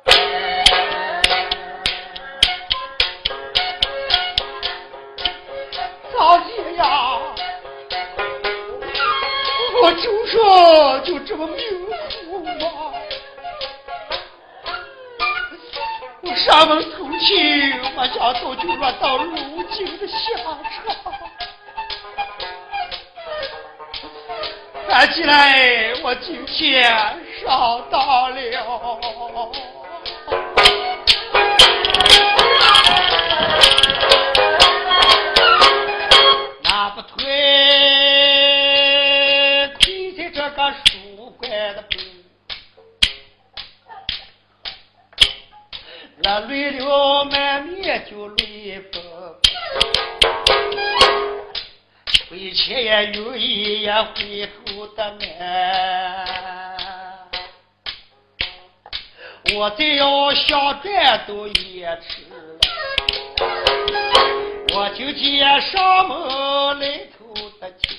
[6.13, 7.19] 苍天呀，
[9.83, 11.57] 我就说就这么命
[12.29, 12.93] 苦吗？
[16.21, 21.30] 我上门偷情，我想早就落到如今的下场。
[24.93, 26.83] 看起来我今天
[27.41, 28.37] 上当了。
[36.65, 37.25] 那不推，
[39.79, 41.97] 亏在这个书馆的本，
[46.19, 49.01] 那泪流满面就泪崩，
[52.29, 54.49] 回前也有一也回
[54.97, 56.27] 的难。
[59.57, 62.37] 我再要想转都也迟了。
[64.73, 67.99] 我就见上门来头的钱，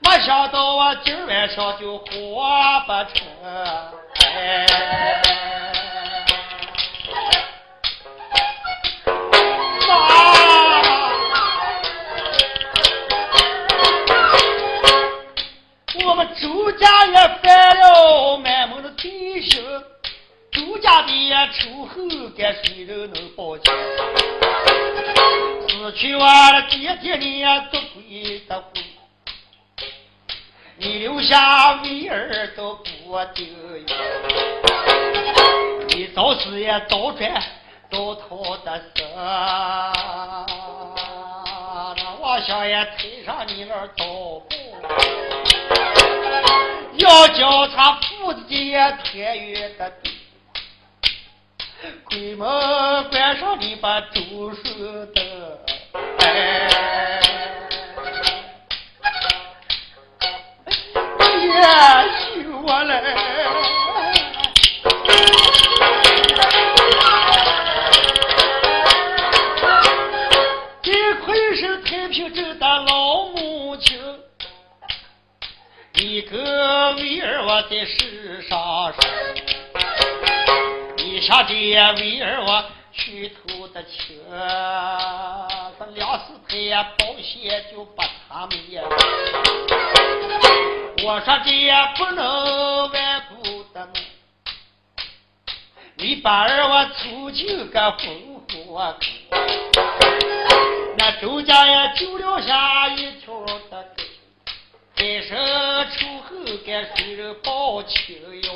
[0.00, 2.04] 没想到我今晚上就活
[2.86, 3.26] 不成。
[16.82, 19.62] 家也犯了满门的弟兄。
[20.50, 23.72] 朱家的仇恨，该谁人能报警？
[25.68, 28.82] 死去我的爹爹，你做鬼的魂，
[30.76, 33.46] 你留下为儿都不丢
[35.88, 37.42] 你早死也早转
[37.90, 39.04] 早逃的死，
[41.96, 44.04] 那王相爷推上你那刀，
[47.02, 49.92] 要叫他父子也团圆的。
[52.04, 52.48] 鬼门
[53.10, 54.20] 关上，你把周
[54.54, 55.58] 顺的，
[56.20, 57.20] 哎，
[61.18, 61.50] 也
[62.20, 63.02] 许我嘞，
[76.32, 79.02] 个女儿我在世上生。
[81.20, 84.18] 下爹为儿我去偷的情，
[85.78, 88.82] 这粮食太呀保险就把他们也。
[91.04, 93.88] 我说爹不能外不得，
[95.96, 98.08] 你把儿我出去个吩
[98.48, 98.96] 咐啊！
[100.98, 103.86] 那周家也就留下一条的
[105.02, 105.36] 狗，再生
[105.98, 106.30] 仇恨
[106.64, 108.48] 该谁人报亲哟？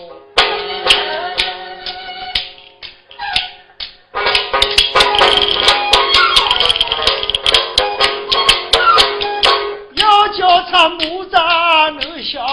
[9.97, 12.47] 要叫他母子能相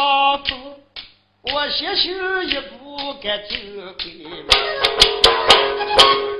[0.43, 0.57] 逢，
[1.43, 2.11] 我先行
[2.47, 3.55] 一步该走
[3.99, 4.47] 归门。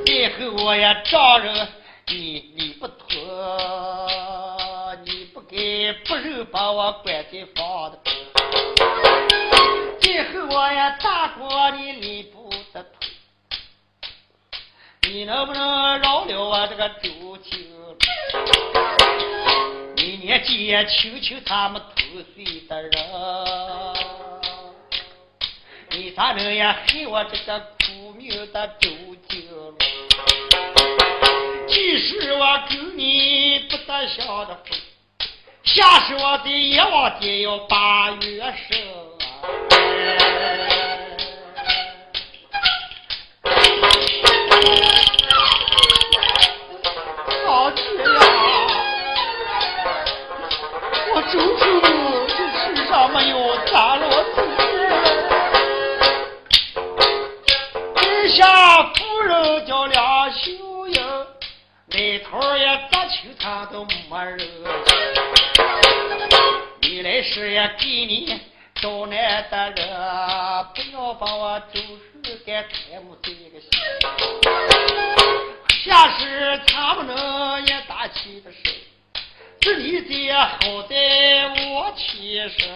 [0.08, 1.68] 以后我也丈人，
[2.08, 2.53] 你
[6.14, 7.97] 不仁把我关在房子。
[10.03, 12.86] 以后我也打过你，你不得。
[15.09, 17.68] 你能不能饶了我这个周青？
[19.95, 22.03] 你年纪也轻轻，他们偷
[22.36, 22.91] 税的人，
[25.89, 28.88] 你咋能也害我这个苦命的周
[29.28, 29.49] 青？
[31.68, 34.59] 即使我跟你不得相的，
[35.74, 38.78] 下世我的阎王爹要八月生。
[47.47, 48.11] 老铁呀，
[51.11, 51.63] 我周叔
[52.28, 54.36] 这世上没有咱罗子，
[57.95, 60.51] 地下夫人叫梁秀
[60.89, 61.01] 英，
[61.88, 64.39] 那头也砸秋他都没人。
[66.94, 68.39] 你来时也给你
[68.76, 69.84] 招难的人，
[70.76, 73.68] 不要把我周叔给开木这个心。
[75.84, 78.58] 下世他们能也打起的事，
[79.64, 82.70] 是你的好歹我起身。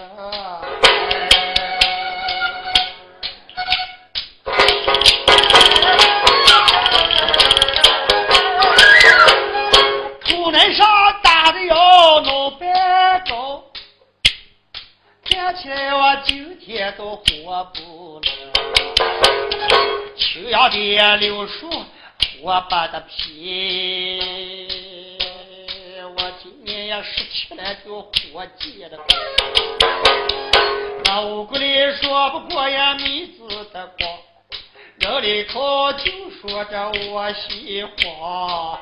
[10.26, 10.88] 土门上
[11.22, 12.57] 打的要弄半高，
[15.54, 18.32] 起来我今天都活不了。
[20.18, 21.70] 秋阳的柳树。
[22.40, 24.20] 我把的皮，
[26.16, 28.98] 我今年也十七了，就活结了。
[31.06, 34.08] 那五谷里说不过呀，米子的光，
[35.00, 38.78] 人里头就说着我喜欢。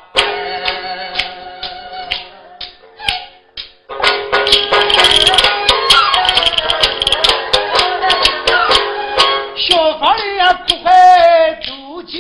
[10.06, 10.91] 我里呀，不会
[11.64, 12.20] 煮酒。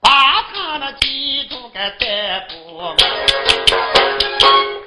[0.00, 2.96] 把他那几种给逮捕，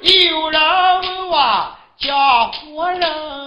[0.02, 0.60] 有人
[1.00, 3.45] 问我叫活人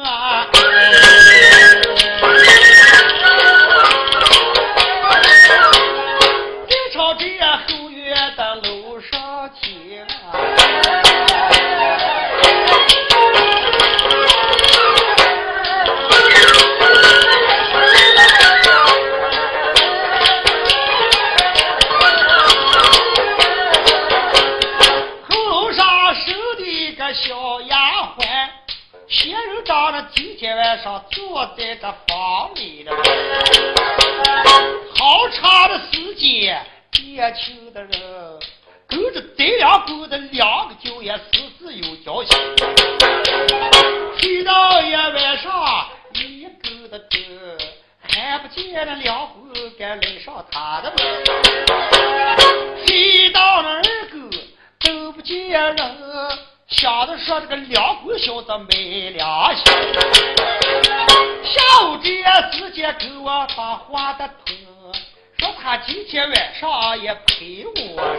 [31.58, 32.94] 在这房里了，
[34.96, 36.62] 好长的时间，
[37.04, 37.92] 年轻的人
[38.88, 42.38] 跟着这两姑的两个舅爷时时有交情，
[44.18, 47.20] 睡到夜晚上一个的灯，
[48.08, 51.00] 看不见那两姑敢来上他的门，
[52.86, 53.82] 睡到了二
[54.12, 54.18] 哥
[54.80, 55.78] 都不见人，
[56.68, 59.64] 想着说这个两姑小子没良心，
[62.80, 64.56] 也给我把话的通。
[65.38, 68.18] 说他今天晚上也陪我，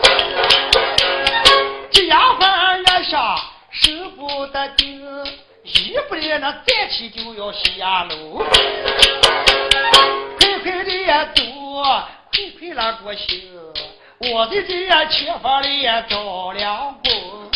[1.90, 3.40] 这丫鬟也想
[3.70, 5.00] 舍不得定，
[5.64, 8.44] 一不然那再起就要下楼。
[10.38, 11.42] 快快的走，
[12.30, 13.48] 快快拉过行，
[14.18, 17.50] 我的这前房里找两工。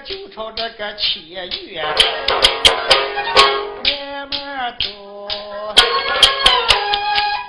[0.00, 1.84] 就朝这个前院
[3.84, 5.28] 慢慢走，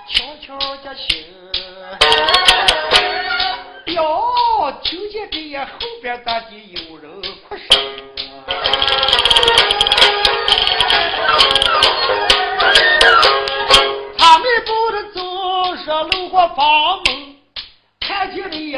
[0.07, 1.25] 悄悄的行。
[3.87, 4.01] 哟，
[4.83, 7.67] 听见这呀后边咋的有人哭声？
[14.17, 15.19] 他们不能走
[15.85, 17.16] 上路过房门，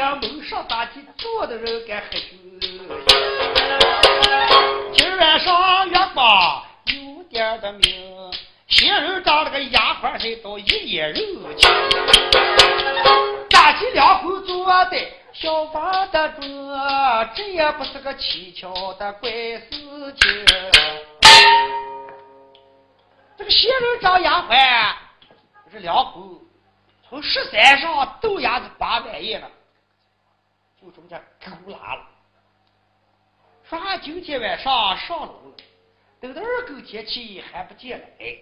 [0.00, 2.18] 见那呀门上打的坐的人该喝酒。
[4.94, 8.32] 今晚上月光有点的明，
[8.66, 11.70] 新人掌那个丫鬟还都一脸肉情。
[13.50, 14.96] 大吉两口坐的
[15.34, 16.48] 小房的中，
[17.34, 20.46] 这也不是个蹊跷的怪事情。
[23.36, 24.94] 这个仙人掌丫鬟，
[25.70, 26.40] 这两口
[27.06, 29.46] 从十三上豆芽子八万叶了，
[30.80, 32.08] 就中间勾拉了。
[33.64, 35.56] 说俺今天晚上上楼了，
[36.20, 38.38] 等到二更天气还不见来，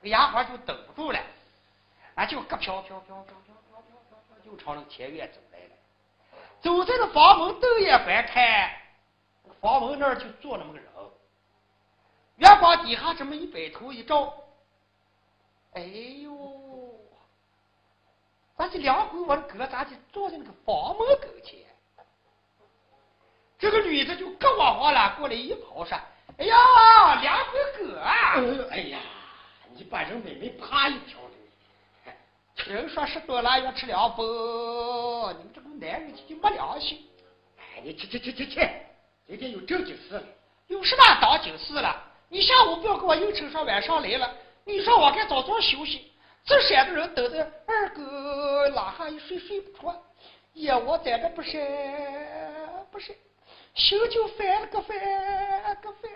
[0.00, 1.18] 这丫鬟就等不住了，
[2.14, 3.96] 俺就咯飘飘飘飘飘飘
[4.28, 5.74] 飘就朝那前院走来了。
[6.60, 8.70] 走在那房门灯也白看，
[9.60, 10.86] 房门那儿就坐那么个人，
[12.36, 14.32] 月光底下这么一摆头一照，
[15.72, 16.94] 哎呦，
[18.56, 21.58] 咱这两回我哥咋就坐在那个房门跟前？
[23.62, 25.96] 这个女的就更往往了，过来一跑说
[26.36, 26.56] ：“哎呀，
[27.20, 28.34] 梁哥哥啊！
[28.72, 28.98] 哎呀，
[29.76, 32.12] 你把人妹妹怕一跳的。
[32.56, 34.26] 听说十多腊月吃凉风，
[35.38, 37.08] 你们这个男人就没良心。
[37.56, 38.68] 哎，你去去去去去，
[39.28, 40.24] 今天有正经事了。
[40.66, 42.02] 有什么当经事了？
[42.30, 44.28] 你下午不要跟我应酬说晚上来了，
[44.64, 46.10] 你说我该早早休息。
[46.44, 50.02] 这山的人等着二哥拉哈一睡睡不着，
[50.54, 51.64] 夜我在这不睡
[52.90, 53.16] 不睡。
[53.74, 54.96] 心就烦了个烦
[55.80, 56.10] 个烦，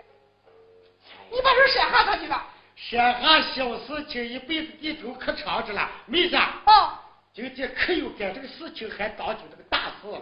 [1.31, 2.45] 你把人山下他去了？
[2.75, 7.03] 山下小事情一辈子地头可长着了，妹子啊，
[7.33, 10.21] 今天可有干这个事情还当起这个大事了。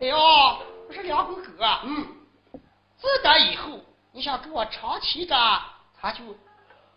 [0.00, 0.16] 哎呦，
[0.88, 2.06] 不是两口哥，嗯，
[2.98, 3.78] 自打以后，
[4.12, 5.36] 你想跟我长期的，
[6.00, 6.24] 他就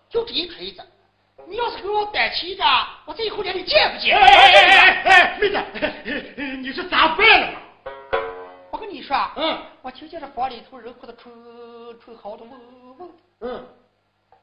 [0.10, 0.82] 就这一锤子；
[1.46, 2.64] 你要是给我短期的，
[3.06, 4.18] 我这以后连你见不见？
[4.18, 5.62] 哎哎哎哎，妹子，
[6.62, 7.60] 你是咋办了嘛？
[8.76, 13.10] 我跟你说，嗯，我听见这房里头人哭的出出好多嗡嗡，
[13.40, 13.66] 嗯，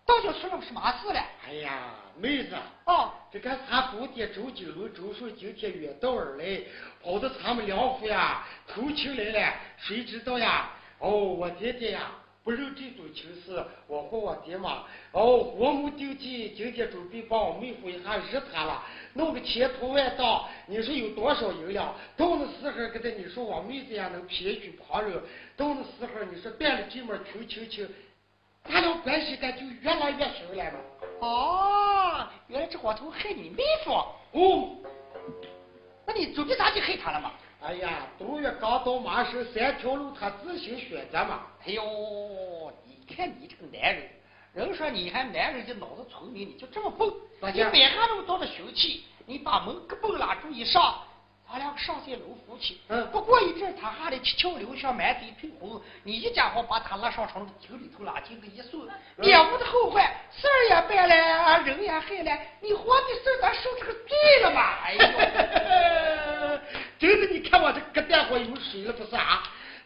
[0.06, 1.22] 到底出了什么事了？
[1.46, 2.56] 哎呀，妹子，
[2.86, 6.62] 哦，这个咱姑爹周金龙、周顺今天远道而来，
[7.04, 10.70] 跑到咱们梁府呀投亲来了，谁知道呀？
[10.98, 12.10] 哦，我爹爹呀。
[12.44, 14.82] 不认这种情事，我和我爹妈
[15.12, 18.82] 哦，和睦定计，今天准备帮我妹夫一下日他了，
[19.14, 21.94] 弄个千头万当，你说有多少银两？
[22.16, 25.22] 到那时候，给他你说我妹子也能偏居旁人，
[25.56, 27.86] 到那时候你说变了这门穷亲戚，
[28.64, 30.78] 咱俩关系感就越来越深了嘛。
[31.20, 33.92] 哦，原来这伙头害你妹夫。
[34.32, 34.78] 哦，
[36.04, 37.30] 那你准备咋就害他了嘛？
[37.64, 41.42] 哎呀，杜月刚到马市三条路，他自行选择嘛。
[41.64, 44.10] 哎呦，你看你这个男人，
[44.52, 47.08] 人说你还男人就脑子聪明，你就这么笨。
[47.54, 51.02] 你摆下那么多的凶器，你把门给蹦拉住一上，
[51.52, 52.80] 俺两个上岁老夫妻。
[52.88, 53.06] 嗯。
[53.12, 55.80] 不过一阵，他还得七窍流血，满嘴喷红。
[56.02, 60.02] 你一家伙把他拉上床酒里头拉进个一送，脸不的后患，
[60.34, 64.78] 事儿也办了，人也害了，你活的事咱受这个罪了嘛？
[64.84, 66.58] 哎呦，
[66.98, 69.42] 真的，你看我这个电话有水了不是啊？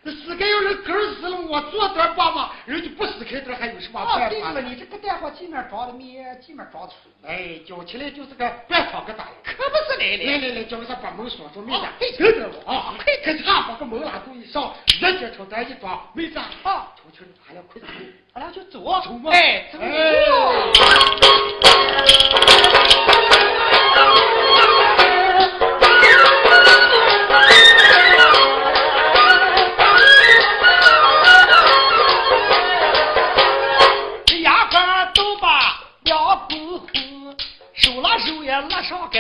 [0.07, 4.29] 那死该要人根死了，我做点帮忙，人家不死开点还有什么办法？
[4.29, 7.11] 对了，你这个电话前面装的面，前面装的水。
[7.29, 11.89] 哎，叫起来就是个半床个大可不是来来来来，叫他把门锁住，没啥。
[11.99, 16.43] 听着我啊，快开茶，把个门拉住一上，人家朝咱一装，没啥。
[16.63, 17.87] 啊，求求你，俺俩快走，
[18.35, 18.79] 俺俩就走。
[19.03, 19.33] 走嘛。
[19.33, 19.79] 哎，走。
[19.81, 19.87] 拉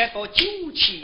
[0.06, 1.02] 这个酒气。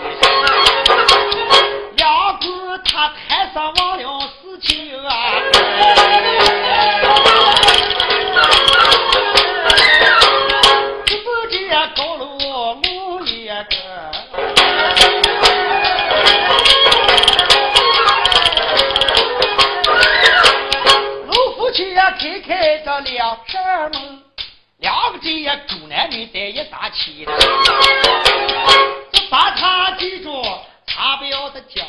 [31.62, 31.86] 他不要的讲，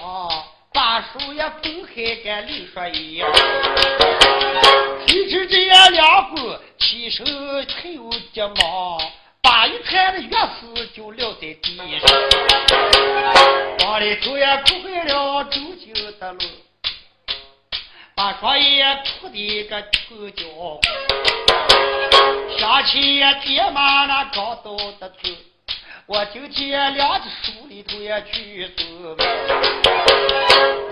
[0.74, 3.30] 把树也分开干流说一样。
[5.08, 9.02] 谁知这样两个起手很有急忙，
[9.42, 12.08] 把一串的钥匙就撂在地上，
[13.86, 16.40] 往里头也哭坏了周九的路，
[18.16, 20.44] 把双眼哭的个臭叫。
[22.58, 25.30] 想起爹妈那高刀的头，
[26.06, 29.16] 我今天两只手里头也去死，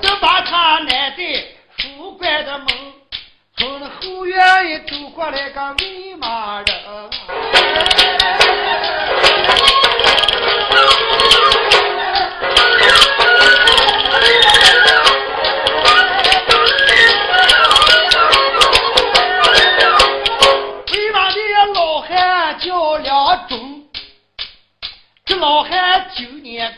[0.02, 1.24] 就把他奶在
[1.78, 2.68] 书馆的门，
[3.58, 6.66] 从那后院里走过来个喂马人。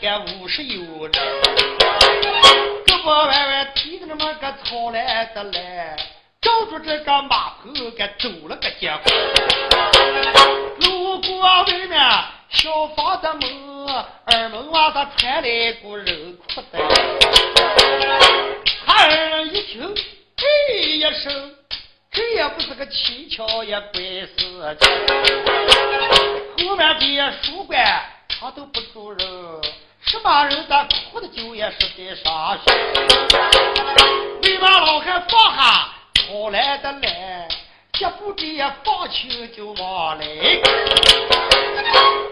[0.00, 1.10] 该五十有了，
[2.86, 5.96] 胳膊弯弯提着那么个草来的来，
[6.40, 9.02] 照着这个马棚给走了个结果。
[10.80, 11.90] 路过外面
[12.50, 13.86] 小房子门，
[14.24, 16.78] 二门往上传来一股人哭的。
[18.86, 19.94] 他二人一听，
[20.36, 20.44] 嘿
[20.80, 21.54] 一声，
[22.10, 24.88] 这也不是个蹊跷也怪事情。
[26.68, 28.10] 后面的书馆。
[28.40, 29.26] 他都不住人，
[30.14, 32.72] 什么人咱哭的酒也是得上学。
[34.44, 37.48] 为嘛老汉放下跑来的来，
[37.94, 40.24] 脚步这也放轻就往来，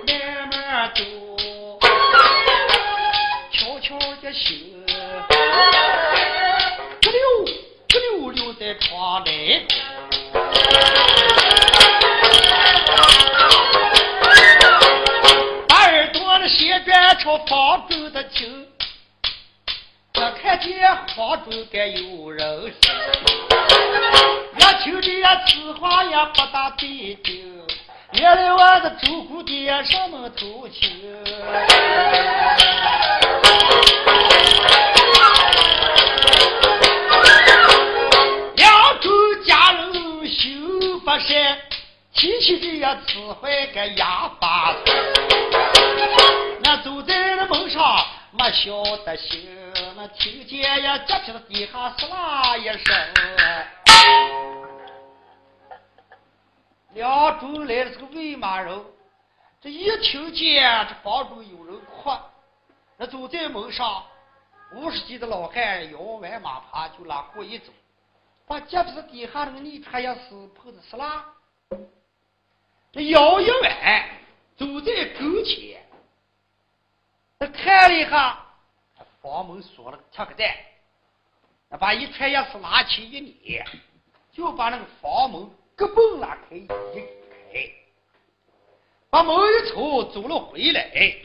[0.07, 1.03] 慢慢走，
[3.51, 4.87] 悄悄的行，
[7.01, 7.20] 不溜
[7.89, 9.66] 不溜溜在床内。
[21.53, 22.73] 房中该有人，
[24.55, 27.63] 我听见此话也不大对劲，
[28.13, 30.91] 原来我的周姑爹上门偷情，
[38.57, 39.11] 两口
[39.45, 39.93] 家人
[40.27, 41.59] 修不善，
[42.15, 44.75] 提起这呀词汇个哑巴。
[46.83, 49.39] 走在那门上，没晓得行，
[50.03, 53.15] 那听见呀，脚皮子底下呲啦一声。
[56.95, 58.85] 两中来了这个喂马人，
[59.61, 62.11] 这一听见这房中有人哭，
[62.97, 64.03] 那走在门上，
[64.73, 67.73] 五十几的老汉摇完马爬就拉过一走，
[68.45, 71.25] 把脚皮子底下那个泥滩也是碰的呲啦，
[72.91, 74.09] 这摇一弯，
[74.57, 75.81] 走在跟前。
[77.39, 78.41] 他看了一下，
[79.23, 80.53] 房门锁了个铁个蛋，
[81.79, 83.64] 把一串钥匙拿起一捏，
[84.33, 87.73] 就把那个房门咯嘣拉开一开，
[89.09, 91.16] 把门一出走了回来。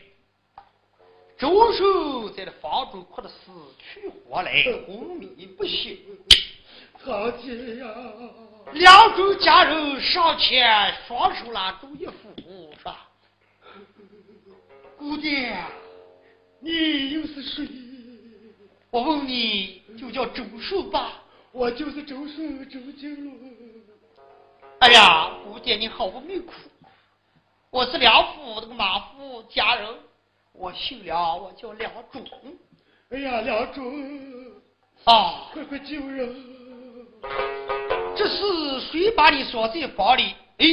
[1.39, 5.97] 周寿在那房中哭得死去活来，昏迷不醒。
[6.99, 7.87] 好姐呀！
[8.73, 12.95] 两众家人上前，双手拉住一扶，说
[14.99, 15.57] ：“姑爹。”
[16.59, 17.67] 你又是谁？
[18.97, 21.21] 我问你就叫周树吧。
[21.51, 23.37] 我就是周树周金龙。
[24.79, 26.53] 哎呀，姑爹你好不命苦。
[27.69, 29.87] 我是梁府那个马夫家人，
[30.51, 32.25] 我姓梁，我叫梁忠。
[33.11, 33.85] 哎呀，梁忠，
[35.03, 36.43] 啊，快快救人！
[38.15, 40.33] 这是谁把你锁在房里？
[40.57, 40.65] 哎，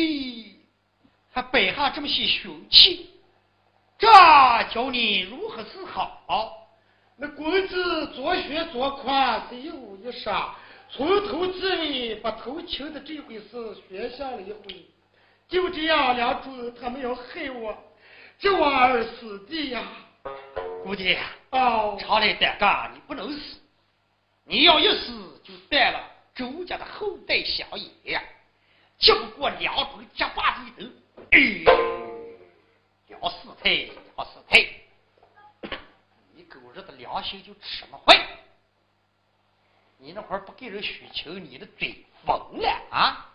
[1.31, 3.11] 还摆下这么些凶器，
[3.99, 4.09] 这
[4.73, 6.64] 叫你如何是好？
[7.17, 10.29] 那公子左学左宽，一五一十，
[10.91, 14.85] 从头至尾把头情的这回事学下了一回。
[15.49, 17.77] 就这样，梁忠他们要害我，
[18.39, 19.83] 这娃儿死的呀！
[20.83, 21.19] 姑爹，
[21.51, 23.59] 哦，常来胆干，你不能死，
[24.45, 26.01] 你要一死就断了
[26.35, 27.67] 周家的后代香
[28.05, 28.21] 烟，
[28.99, 30.83] 结不过梁忠结巴子
[31.31, 32.39] 一抖，哎，
[33.09, 34.84] 要死退，要死退，
[36.75, 38.21] 你狗日的良心就吃么坏！
[39.99, 43.31] 你那会儿不给人许情，你的嘴疯了啊！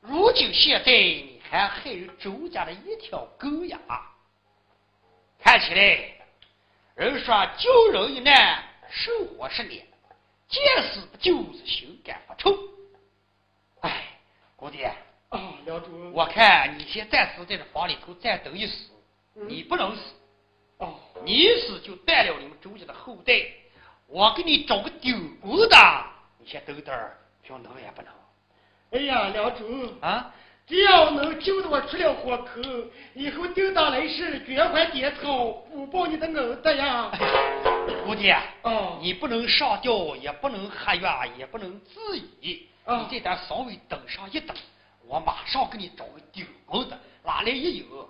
[0.00, 3.78] 如今现在你还害人周家的一条狗呀？
[5.40, 6.14] 看起来，
[6.94, 9.84] 人说救人一难，受活十年，
[10.48, 10.62] 见
[10.92, 12.56] 死不救是心肝发臭。
[13.80, 14.20] 哎，
[14.54, 14.94] 姑爹，
[15.30, 18.90] 啊，梁主，我看你先暂时在这房里头再等一死，
[19.34, 20.02] 你不能死。
[21.18, 23.34] 哦，你一死就断了你们周家的后代。
[24.06, 25.76] 我给你找个丢工的，
[26.38, 26.94] 你先等等，
[27.48, 28.12] 要能也不能。
[28.90, 30.32] 哎呀，梁主啊，
[30.66, 37.10] 只要能救得我出了火坑，以后定当来世绝还点头，不报你的恩德呀！
[38.06, 44.56] 姑爹，哦，你不能上吊，也不能喝药，也不能自缢，啊你这点稍微等上一等，
[45.06, 48.08] 我马上给你找个丢工的，拿来一有，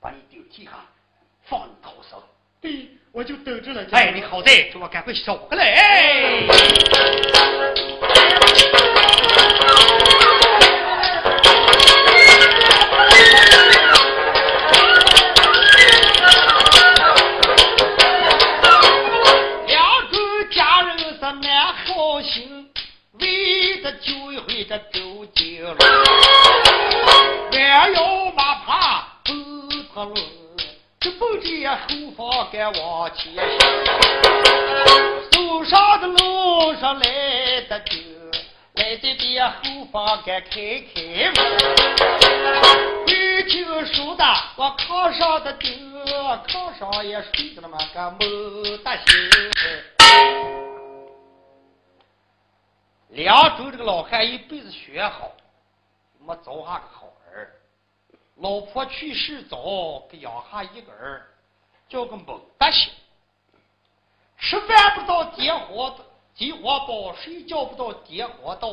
[0.00, 0.70] 把你顶替下，
[1.44, 2.22] 放你头上。
[2.60, 3.84] 对，我就等着了。
[3.92, 5.64] 哎，你好在，给我赶快收回来！
[5.72, 6.46] 哎。
[40.24, 40.50] 该开
[40.94, 41.02] 开
[41.32, 41.36] 门。
[43.06, 44.24] 没听说的，
[44.56, 46.06] 我炕上的灯，
[46.46, 49.06] 炕上也睡着那么个没得醒。
[53.08, 55.32] 梁州这个老汉一辈子学好，
[56.20, 57.52] 没找下个好儿。
[58.36, 61.26] 老婆去世早，给养下一个儿，
[61.88, 62.92] 叫个猛德行。
[64.38, 65.94] 吃饭不到点火
[66.34, 68.72] 金黄包，睡觉不到点火到。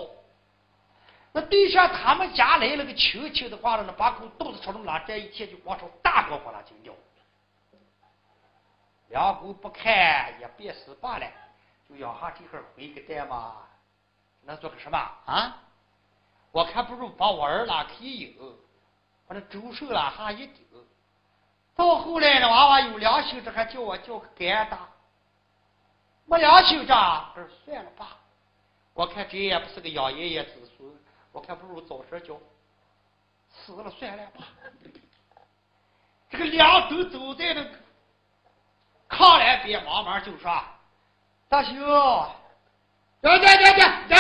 [1.41, 6.93] 对象他们家来了个亲戚的话了，那把狗肚子朝那么拉，这一天就往朝大锅火了就尿。
[9.09, 11.25] 两狗不看也别死罢了，
[11.87, 13.57] 就养下这会儿回个蛋嘛，
[14.43, 15.57] 能做个什么啊？
[16.51, 18.57] 我看不如把我儿拉开一有，
[19.27, 20.65] 把那周寿拉下一顶。
[21.75, 24.89] 到后来那娃娃有良心，这还叫我叫个干大。
[26.25, 26.93] 没良心这，
[27.35, 28.17] 这算了吧。
[28.93, 30.78] 我看这也不是个养爷爷子孙，
[31.31, 32.35] 我看不如早些交，
[33.51, 34.47] 死了算了吧。
[36.29, 37.69] 这个两头走在那个
[39.09, 40.63] 炕栏边，慢慢就说
[41.49, 41.75] ：“大兄，
[43.21, 44.17] 等等等等等！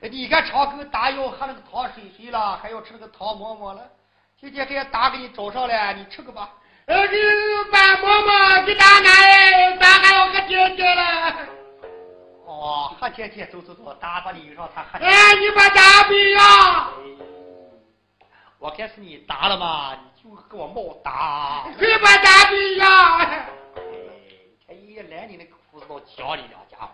[0.00, 3.90] 哎，你看长狗打药喝那个糖水水了，还要吃那个糖馍馍了。
[4.40, 6.52] 今天给打给你找上来，你吃个吧。
[6.86, 7.16] 呃，给
[7.72, 11.57] 把馍馍给打拿来，打还要喝甜甜了。
[12.58, 14.98] 哦，喝甜甜，走走走，打把你让他喝。
[14.98, 16.90] 哎，你把打不呀？
[18.58, 21.66] 我看是你打了嘛，你就给我冒打。
[21.78, 23.18] 你把打不呀？
[23.18, 23.46] 哎，
[24.66, 26.90] 这一来你那个裤子都脚里了，家伙！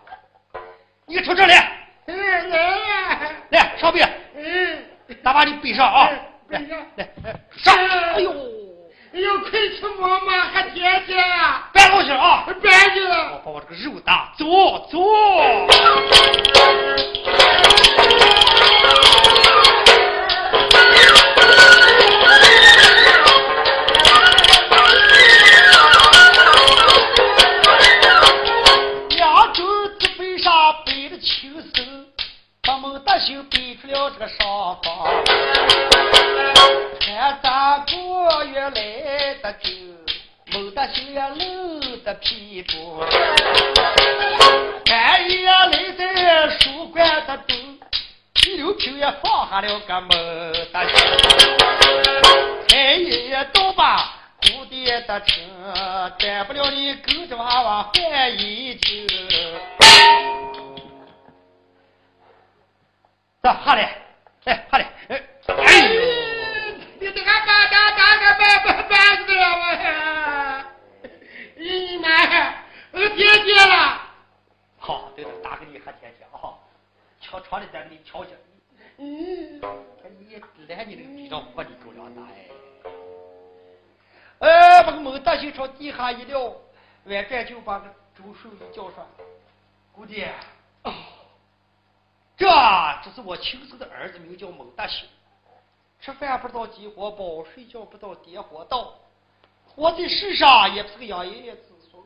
[1.07, 4.85] 你瞅这来，嗯，来，来上边，嗯，
[5.23, 6.11] 打把你背上啊！
[6.49, 7.75] 来背上来来上！
[8.13, 8.31] 哎呦，
[9.15, 11.17] 哎呦，快吃馍馍还甜甜，
[11.71, 12.45] 别老实啊！
[12.61, 13.41] 别去我。
[13.45, 14.45] 把我这个肉打，走
[14.91, 14.99] 走。
[33.95, 35.23] 这个少方，
[36.99, 39.69] 看大姑原来得够，
[40.47, 42.99] 蒙得心也露得皮肤，
[44.85, 47.55] 半夜来在书馆的读。
[48.57, 50.09] 刘平也放下了个梦，
[50.73, 50.93] 大心，
[52.73, 55.35] 爷爷到把蝴蝶的车，
[56.19, 59.07] 干不了你跟着娃娃翻衣圈。
[63.45, 63.87] 走，好嘞，
[64.45, 66.01] 哎，好嘞，哎，哎呦，
[66.99, 69.61] 你这个把打打个板板板子了我，
[71.55, 72.09] 你妈，
[72.91, 74.01] 我爹爹了。
[74.79, 76.57] 好，对了，打给你和天天啊，
[77.21, 78.31] 敲床的再给你敲下。
[78.97, 79.61] 嗯，
[80.17, 82.49] 你来你这个地上活的狗粮大哎，
[84.39, 86.51] 哎，把个孟大兴朝地下一撂，
[87.03, 89.07] 外转就把个周寿一叫上，
[89.91, 90.33] 姑爹。
[93.05, 95.07] 这是我亲生的儿子，名叫孟大兴。
[96.01, 98.95] 吃饭不知道饥火饱，睡觉不知道跌火倒。
[99.75, 102.03] 我在世上也不是个养爷爷子孙。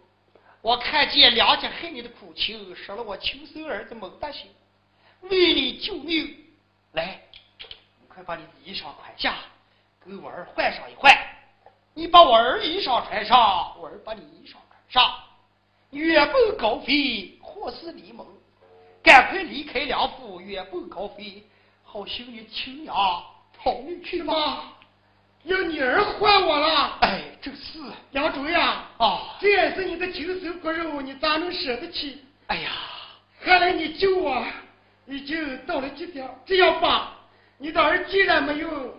[0.62, 4.52] 我看见娘家害你的苦情，杀了我亲生儿子孟大兴，
[5.22, 6.36] 为你救命。
[6.92, 7.22] 来，
[8.02, 9.36] 你快把你的衣裳宽下，
[10.04, 11.16] 给我儿换上一换。
[11.94, 15.24] 你把我儿衣裳穿上，我儿把你衣裳穿上。
[15.92, 18.28] 远奔高飞，或是离梦。
[19.04, 21.44] 赶快离开梁府，远奔高飞，
[21.84, 22.96] 好心你亲娘
[23.58, 24.74] 跑命去吗？
[25.44, 26.98] 要你儿换我了？
[27.02, 27.80] 哎，正是
[28.12, 28.84] 梁主呀！
[28.98, 32.18] 啊，这也是你的亲生骨肉，你咋能舍得起？
[32.48, 32.72] 哎呀，
[33.42, 34.46] 看来你救我
[35.08, 37.16] 已经到了极点，这样吧，
[37.58, 38.94] 你的儿既然没用，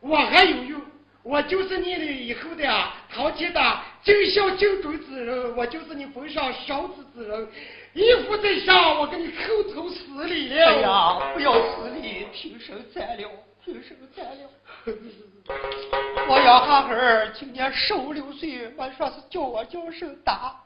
[0.00, 0.80] 我还有用。
[1.22, 2.64] 我就是你的以后的
[3.08, 7.48] 堂前的尽孝尽忠之人，我就是你坟上孝子之人。
[7.94, 10.66] 一夫在上，我给你口头施礼了。
[10.66, 13.30] 哎呀，不要施礼，平生再了，
[13.64, 14.50] 平生再了。
[16.26, 20.60] 我养哈儿今年十五六岁，我说是叫我叫声大，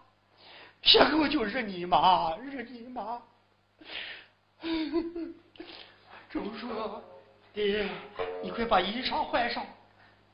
[0.81, 3.21] 撇后就日你妈，日你妈。
[6.31, 6.69] 周叔，
[7.53, 7.87] 爹，
[8.43, 9.67] 你快把衣裳换上，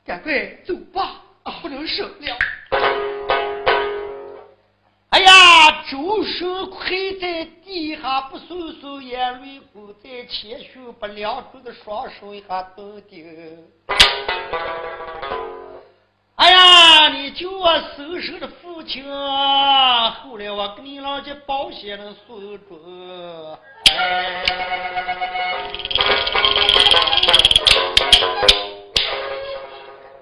[0.05, 1.21] 赶快走吧，
[1.61, 2.37] 不能省了。
[5.87, 13.63] 周生跪在地下，不松松眼泪滚在前胸，把两手的双手一下蹬钉。
[16.37, 23.57] 哎呀，你救我生身的父亲，后来我给你老家保险的孙子，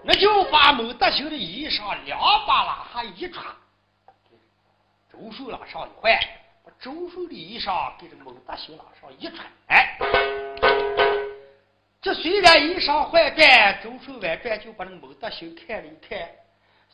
[0.04, 3.46] 那就把孟德兴的衣裳两把拉还一穿。
[5.14, 6.12] 周寿拉上一换，
[6.66, 9.48] 把周寿的衣裳给这孟大兴拉上一穿。
[9.68, 9.96] 哎，
[12.02, 16.28] 这虽然衣裳换转，周寿外转就把那孟大兴看了一看。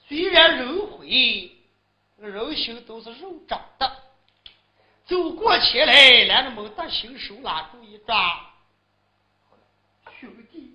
[0.05, 1.49] 虽然人灰，
[2.17, 3.89] 人心都是肉长的。
[5.05, 8.51] 走过前来，连着孟大兴手拉住一抓，
[10.19, 10.73] 兄弟，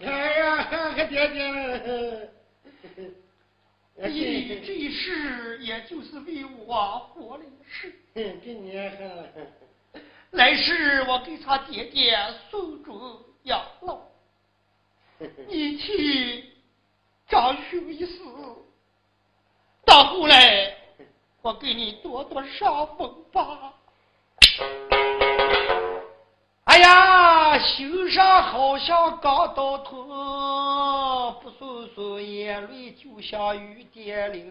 [0.00, 0.06] 哎
[0.38, 2.30] 呀，爹爹。
[3.96, 8.72] 你这一世也就是为我活了一世，给你。
[10.32, 12.18] 来世我给他爹爹
[12.50, 14.00] 送终养老，
[15.46, 16.52] 你替
[17.28, 18.20] 长兄一死，
[19.84, 20.76] 到后来
[21.40, 23.74] 我给你多多上风吧。
[26.74, 30.08] 哎呀，心上好像钢刀痛，
[31.40, 34.42] 不簌簌眼泪就像雨点流。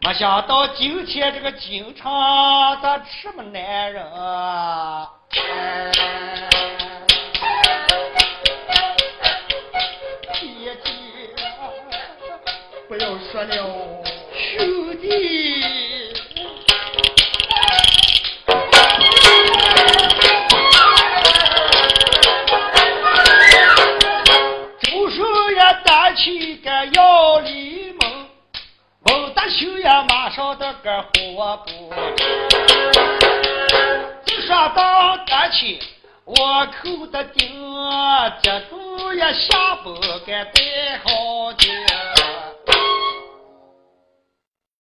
[0.00, 2.10] 没想到今天这个京城
[2.80, 4.02] 咋这么男人？
[10.32, 10.90] 姐姐，
[12.88, 15.81] 不要说了，兄弟。
[26.14, 28.26] 起个要离梦，
[29.04, 31.92] 孟大秀呀，马上的个活不。
[34.26, 35.78] 就说到大起，
[36.24, 37.48] 我口的钉，
[38.42, 39.94] 接住呀下不
[40.26, 41.52] 该带好。